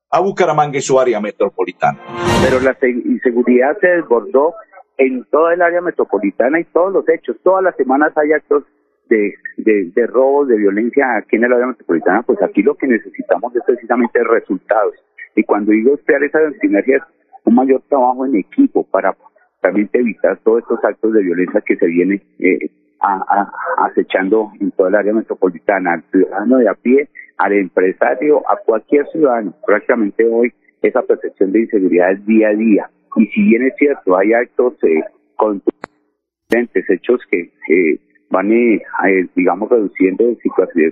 a 0.10 0.20
Bucaramanga 0.20 0.78
y 0.78 0.82
su 0.82 1.00
área 1.00 1.20
metropolitana. 1.22 2.00
pero 2.44 2.60
la 2.60 2.74
se- 2.80 2.90
inseguridad 2.90 3.78
se 3.80 3.88
desbordó 3.88 4.54
en 4.98 5.24
toda 5.32 5.54
el 5.54 5.62
área 5.62 5.82
metropolitana 5.82 6.60
y 6.60 6.66
todos 6.66 6.92
los 6.94 7.08
hechos. 7.10 7.38
Todas 7.44 7.64
las 7.64 7.76
semanas 7.76 8.12
hay 8.18 8.34
actos 8.34 8.64
de, 9.10 10.08
robos, 10.08 10.48
de 10.48 10.58
violencia 10.58 11.06
aquí 11.18 11.36
en 11.38 11.44
el 11.46 11.54
área 11.54 11.68
metropolitana. 11.68 12.24
Pues 12.24 12.42
aquí 12.42 12.62
lo 12.62 12.76
que 12.76 12.88
necesitamos 12.88 13.56
es 13.56 13.62
precisamente 13.66 14.24
resultados. 14.24 14.94
Y 15.36 15.44
cuando 15.44 15.72
digo 15.72 15.98
crear 16.06 16.24
esa 16.24 16.40
sinergia, 16.60 16.98
es 16.98 17.04
un 17.46 17.56
mayor 17.56 17.82
trabajo 17.90 18.26
en 18.26 18.36
equipo 18.38 18.84
para 18.86 19.16
realmente 19.62 20.00
evitar 20.00 20.38
todos 20.44 20.60
estos 20.64 20.80
actos 20.84 21.14
de 21.14 21.22
violencia 21.24 21.62
que 21.66 21.78
se 21.78 21.86
vienen 21.86 22.22
eh, 22.40 22.70
a- 23.02 23.24
a- 23.28 23.86
acechando 23.88 24.52
en 24.60 24.72
toda 24.72 24.90
el 24.90 24.96
área 24.96 25.14
metropolitana, 25.14 25.94
al 25.94 26.04
ciudadano 26.12 26.58
de 26.58 26.70
a 26.70 26.74
pie, 26.76 27.10
al 27.38 27.54
empresario, 27.54 28.40
a 28.50 28.58
cualquier 28.66 29.08
ciudadano. 29.08 29.54
Prácticamente 29.66 30.26
hoy 30.28 30.54
esa 30.82 31.02
percepción 31.02 31.52
de 31.52 31.62
inseguridad 31.62 32.12
es 32.12 32.26
día 32.26 32.50
a 32.50 32.54
día. 32.54 32.90
Y 33.16 33.26
si 33.28 33.44
bien 33.44 33.64
es 33.64 33.74
cierto, 33.78 34.16
hay 34.18 34.34
actos 34.34 34.74
eh, 34.84 35.02
contundentes, 35.36 36.90
hechos 36.90 37.22
que 37.30 37.52
eh, 37.70 38.00
van, 38.30 38.52
eh, 38.52 38.82
eh, 39.08 39.28
digamos, 39.36 39.70
reduciendo 39.70 40.24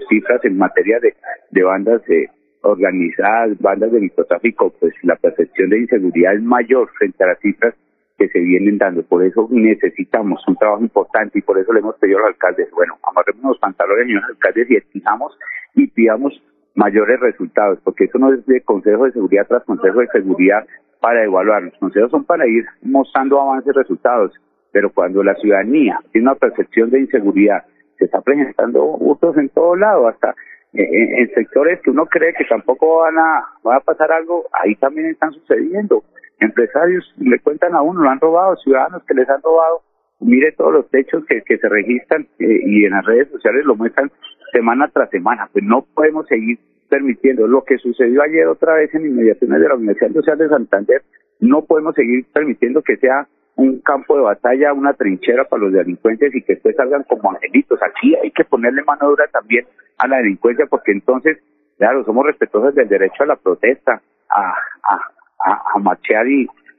cifras 0.10 0.44
en 0.44 0.58
materia 0.58 1.00
de, 1.00 1.14
de 1.52 1.64
bandas 1.64 2.02
eh, 2.10 2.28
organizadas, 2.62 3.58
bandas 3.60 3.92
de 3.92 4.02
microtráfico, 4.02 4.74
pues 4.80 4.94
la 5.04 5.16
percepción 5.16 5.70
de 5.70 5.80
inseguridad 5.80 6.36
es 6.36 6.42
mayor 6.42 6.90
frente 6.98 7.24
a 7.24 7.28
las 7.28 7.40
cifras 7.40 7.74
que 8.20 8.28
se 8.28 8.40
vienen 8.40 8.78
dando. 8.78 9.02
Por 9.04 9.24
eso 9.24 9.48
necesitamos 9.50 10.46
un 10.48 10.58
trabajo 10.58 10.84
importante 10.84 11.40
y 11.40 11.42
por 11.42 11.58
eso 11.58 11.72
le 11.74 11.80
hemos 11.80 11.96
pedido 11.96 12.20
al 12.20 12.26
alcalde, 12.26 12.68
bueno, 12.74 12.98
amarremos 13.04 13.44
los 13.44 13.60
pantalones, 13.60 14.06
señores 14.06 14.30
alcaldes, 14.30 14.70
y 14.70 14.76
exijamos 14.76 15.40
y 15.74 15.88
pidamos 15.88 16.44
mayores 16.76 17.20
resultados, 17.20 17.80
porque 17.84 18.06
eso 18.06 18.20
no 18.20 18.34
es 18.34 18.46
de 18.46 18.62
Consejo 18.62 19.06
de 19.06 19.14
Seguridad 19.14 19.48
tras 19.48 19.64
Consejo 19.64 20.02
de 20.02 20.08
Seguridad 20.08 20.68
para 21.00 21.24
evaluar. 21.24 21.64
Los 21.64 21.78
consejos 21.78 22.12
son 22.12 22.26
para 22.26 22.46
ir 22.46 22.66
mostrando 22.82 23.40
avances 23.42 23.74
y 23.74 23.78
resultados, 23.78 24.34
pero 24.72 24.92
cuando 24.92 25.24
la 25.24 25.36
ciudadanía 25.36 26.00
tiene 26.12 26.30
una 26.30 26.36
percepción 26.36 26.90
de 26.90 27.00
inseguridad, 27.00 27.64
se 27.98 28.06
está 28.06 28.22
presentando 28.22 28.84
hurtos 28.84 29.38
en 29.38 29.50
todo 29.50 29.76
lado, 29.76 30.08
hasta 30.08 30.36
eh, 30.74 30.88
en, 30.90 31.18
en 31.20 31.34
sectores 31.34 31.82
que 31.82 31.90
uno 31.90 32.06
cree 32.06 32.34
que 32.34 32.46
tampoco 32.46 33.00
van 33.00 33.18
a, 33.18 33.46
va 33.66 33.78
a 33.78 33.82
pasar 33.82 34.12
algo, 34.12 34.46
ahí 34.62 34.76
también 34.76 35.08
están 35.08 35.32
sucediendo. 35.32 36.04
Empresarios 36.40 37.14
le 37.18 37.40
cuentan 37.40 37.76
a 37.76 37.82
uno, 37.82 38.02
lo 38.02 38.10
han 38.10 38.20
robado, 38.20 38.56
ciudadanos 38.58 39.04
que 39.04 39.14
les 39.14 39.30
han 39.30 39.42
robado. 39.42 39.82
Mire 40.20 40.52
todos 40.54 40.74
los 40.74 40.94
hechos 40.94 41.24
que, 41.26 41.42
que 41.42 41.58
se 41.58 41.70
registran 41.70 42.28
eh, 42.40 42.60
y 42.66 42.86
en 42.86 42.92
las 42.92 43.06
redes 43.06 43.30
sociales 43.30 43.66
lo 43.66 43.76
muestran 43.76 44.12
semana 44.52 44.90
tras 44.94 45.10
semana. 45.10 45.50
Pues 45.52 45.64
no 45.64 45.86
podemos 45.94 46.28
seguir 46.28 46.60
permitiendo 46.90 47.48
lo 47.48 47.64
que 47.64 47.78
sucedió 47.78 48.22
ayer 48.24 48.48
otra 48.48 48.74
vez 48.74 48.94
en 48.96 49.06
inmediaciones 49.06 49.62
de 49.62 49.68
la 49.68 49.76
Universidad 49.76 50.12
Social 50.12 50.38
de 50.38 50.50
Santander. 50.50 51.04
No 51.40 51.64
podemos 51.64 51.96
seguir 51.96 52.26
permitiendo 52.34 52.82
que 52.82 52.98
sea 52.98 53.28
un 53.56 53.80
campo 53.82 54.16
de 54.16 54.24
batalla, 54.24 54.74
una 54.74 54.94
trinchera 54.94 55.44
para 55.44 55.64
los 55.64 55.74
delincuentes 55.74 56.34
y 56.34 56.42
que 56.42 56.54
después 56.54 56.76
salgan 56.76 57.04
como 57.04 57.32
angelitos. 57.32 57.80
Aquí 57.84 58.16
hay 58.16 58.32
que 58.32 58.46
ponerle 58.46 58.84
mano 58.84 59.10
dura 59.10 59.26
también 59.32 59.66
a 59.98 60.08
la 60.08 60.18
delincuencia 60.18 60.66
porque 60.66 60.94
entonces, 60.94 61.38
claro, 61.78 62.04
somos 62.06 62.26
respetuosos 62.26 62.74
del 62.76 62.88
derecho 62.88 63.24
a 63.24 63.28
la 63.28 63.36
protesta, 63.36 64.02
a, 64.30 64.54
a, 64.84 65.00
a, 65.46 65.54
a 65.54 65.80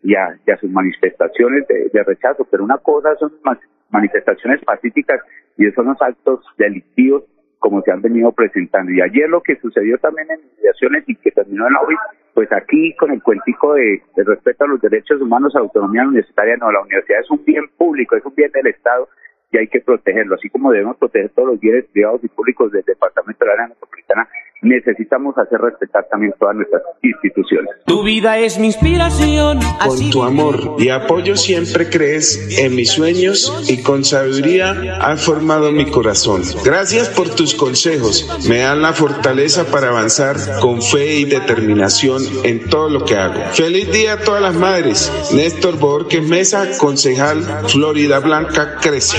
y, 0.03 0.15
a, 0.15 0.57
sus 0.59 0.71
manifestaciones 0.71 1.67
de, 1.69 2.03
rechazo, 2.05 2.47
pero 2.51 2.65
una 2.65 2.79
cosa 2.79 3.15
son 3.17 3.33
ma- 3.45 3.59
manifestaciones 3.91 4.63
pacíficas 4.65 5.21
y 5.57 5.71
son 5.73 5.87
los 5.87 6.01
actos 6.01 6.45
delictivos 6.57 7.25
como 7.59 7.83
se 7.83 7.93
han 7.93 8.01
venido 8.01 8.33
presentando. 8.33 8.91
Y 8.91 9.03
ayer 9.03 9.29
lo 9.29 9.43
que 9.43 9.57
sucedió 9.57 9.99
también 9.99 10.29
en 10.31 10.41
mediaciones 10.57 11.05
y 11.07 11.15
que 11.17 11.31
terminó 11.31 11.67
en 11.67 11.75
la 11.75 11.81
OIT 11.81 11.99
pues 12.33 12.51
aquí 12.53 12.95
con 12.97 13.11
el 13.11 13.23
cuentico 13.23 13.75
de, 13.75 14.03
de 14.17 14.25
respeto 14.25 14.65
a 14.65 14.69
los 14.69 14.81
derechos 14.81 15.21
humanos, 15.21 15.55
autonomía 15.57 16.05
universitaria, 16.05 16.57
no, 16.57 16.71
la 16.73 16.81
universidad 16.81 17.21
es 17.21 17.31
un 17.31 17.45
bien 17.45 17.69
público, 17.77 18.17
es 18.17 18.25
un 18.25 18.35
bien 18.35 18.51
del 18.53 18.69
Estado 18.69 19.09
y 19.53 19.59
hay 19.59 19.67
que 19.67 19.81
protegerlo, 19.81 20.37
así 20.37 20.49
como 20.49 20.71
debemos 20.71 20.97
proteger 20.97 21.31
todos 21.31 21.49
los 21.49 21.61
bienes 21.61 21.85
privados 21.87 22.23
y 22.23 22.29
públicos 22.29 22.71
del 22.71 22.85
departamento 22.85 23.45
de 23.45 23.47
la 23.47 23.53
área 23.55 23.69
metropolitana, 23.69 24.29
necesitamos 24.63 25.37
hacer 25.39 25.61
respetar 25.61 26.07
también 26.11 26.35
todas 26.39 26.57
nuestras 26.57 26.83
instituciones. 27.03 27.71
Tu 27.87 28.03
vida 28.03 28.39
es 28.39 28.59
mi 28.59 28.67
inspiración. 28.67 29.61
Con 29.85 30.11
tu 30.11 30.23
amor 30.23 30.77
y 30.79 30.91
apoyo 30.91 31.37
siempre 31.37 31.89
crees 31.89 32.59
en 32.59 32.75
mis 32.75 32.91
sueños 32.91 33.67
y 33.69 33.83
con 33.83 34.05
sabiduría 34.05 34.99
has 35.01 35.25
formado 35.25 35.73
mi 35.73 35.91
corazón. 35.91 36.43
Gracias 36.65 37.09
por 37.09 37.31
tus 37.31 37.55
consejos, 37.55 38.29
me 38.49 38.59
dan 38.59 38.83
la 38.83 38.93
fortaleza 38.93 39.65
para 39.71 39.89
avanzar 39.89 40.37
con 40.61 40.83
fe 40.83 41.17
y 41.21 41.25
determinación 41.25 42.23
en 42.45 42.69
todo 42.69 42.89
lo 42.89 43.05
que 43.05 43.17
hago. 43.17 43.41
Feliz 43.53 43.91
día 43.93 44.15
a 44.15 44.19
todas 44.19 44.43
las 44.43 44.55
madres. 44.55 45.31
Néstor 45.35 45.79
Borges 45.79 46.23
Mesa, 46.23 46.79
concejal 46.79 47.43
Florida 47.69 48.21
Blanca, 48.21 48.77
crece. 48.81 49.19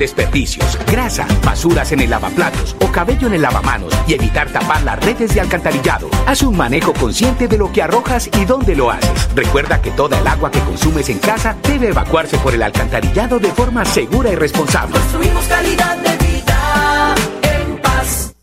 desperdicios, 0.01 0.79
grasa, 0.87 1.27
basuras 1.45 1.91
en 1.91 1.99
el 1.99 2.09
lavaplatos 2.09 2.75
o 2.81 2.91
cabello 2.91 3.27
en 3.27 3.35
el 3.35 3.43
lavamanos 3.43 3.93
y 4.07 4.15
evitar 4.15 4.51
tapar 4.51 4.81
las 4.81 4.99
redes 5.05 5.35
de 5.35 5.41
alcantarillado. 5.41 6.09
Haz 6.25 6.41
un 6.41 6.57
manejo 6.57 6.91
consciente 6.93 7.47
de 7.47 7.59
lo 7.59 7.71
que 7.71 7.83
arrojas 7.83 8.27
y 8.33 8.45
dónde 8.45 8.75
lo 8.75 8.89
haces. 8.89 9.29
Recuerda 9.35 9.79
que 9.79 9.91
toda 9.91 10.19
el 10.19 10.25
agua 10.25 10.49
que 10.49 10.59
consumes 10.61 11.07
en 11.09 11.19
casa 11.19 11.55
debe 11.61 11.89
evacuarse 11.89 12.39
por 12.39 12.55
el 12.55 12.63
alcantarillado 12.63 13.37
de 13.37 13.49
forma 13.51 13.85
segura 13.85 14.31
y 14.31 14.35
responsable. 14.35 14.97
Construimos 14.97 15.45
calidad 15.45 15.97
de 15.97 16.25
vida 16.25 17.15
en 17.43 17.77
paz. 17.77 18.33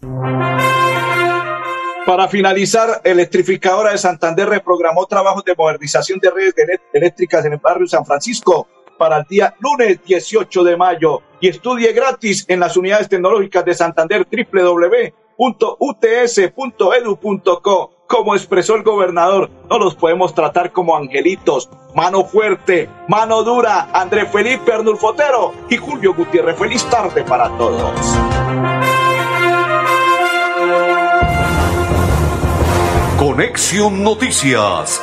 Para 2.07 2.29
finalizar, 2.29 3.01
Electrificadora 3.03 3.90
de 3.90 3.99
Santander 3.99 4.49
reprogramó 4.49 5.07
trabajos 5.07 5.44
de 5.44 5.57
modernización 5.57 6.21
de 6.21 6.31
redes 6.31 6.55
de 6.55 6.81
eléctricas 6.92 7.44
en 7.44 7.55
el 7.55 7.59
barrio 7.59 7.88
San 7.88 8.07
Francisco 8.07 8.68
para 8.99 9.19
el 9.19 9.25
día 9.25 9.55
lunes 9.61 10.01
18 10.05 10.65
de 10.65 10.77
mayo 10.77 11.23
y 11.41 11.49
estudie 11.49 11.93
gratis 11.93 12.45
en 12.49 12.61
las 12.61 12.77
unidades 12.77 13.09
tecnológicas 13.09 13.65
de 13.65 13.73
Santander 13.75 14.27
www.uts.edu.co. 14.31 15.09
Como 18.07 18.35
expresó 18.35 18.75
el 18.75 18.83
gobernador, 18.83 19.51
no 19.69 19.79
los 19.79 19.95
podemos 19.95 20.35
tratar 20.35 20.73
como 20.73 20.97
angelitos. 20.97 21.69
Mano 21.95 22.25
fuerte, 22.25 22.89
mano 23.07 23.43
dura, 23.43 23.91
André 23.93 24.27
Felipe 24.27 24.73
Arnulfotero 24.73 25.53
y 25.69 25.77
Julio 25.77 26.15
Gutiérrez. 26.15 26.59
Feliz 26.59 26.85
tarde 26.87 27.23
para 27.23 27.57
todos. 27.57 27.93
Conexión 33.19 34.03
Noticias 34.03 35.03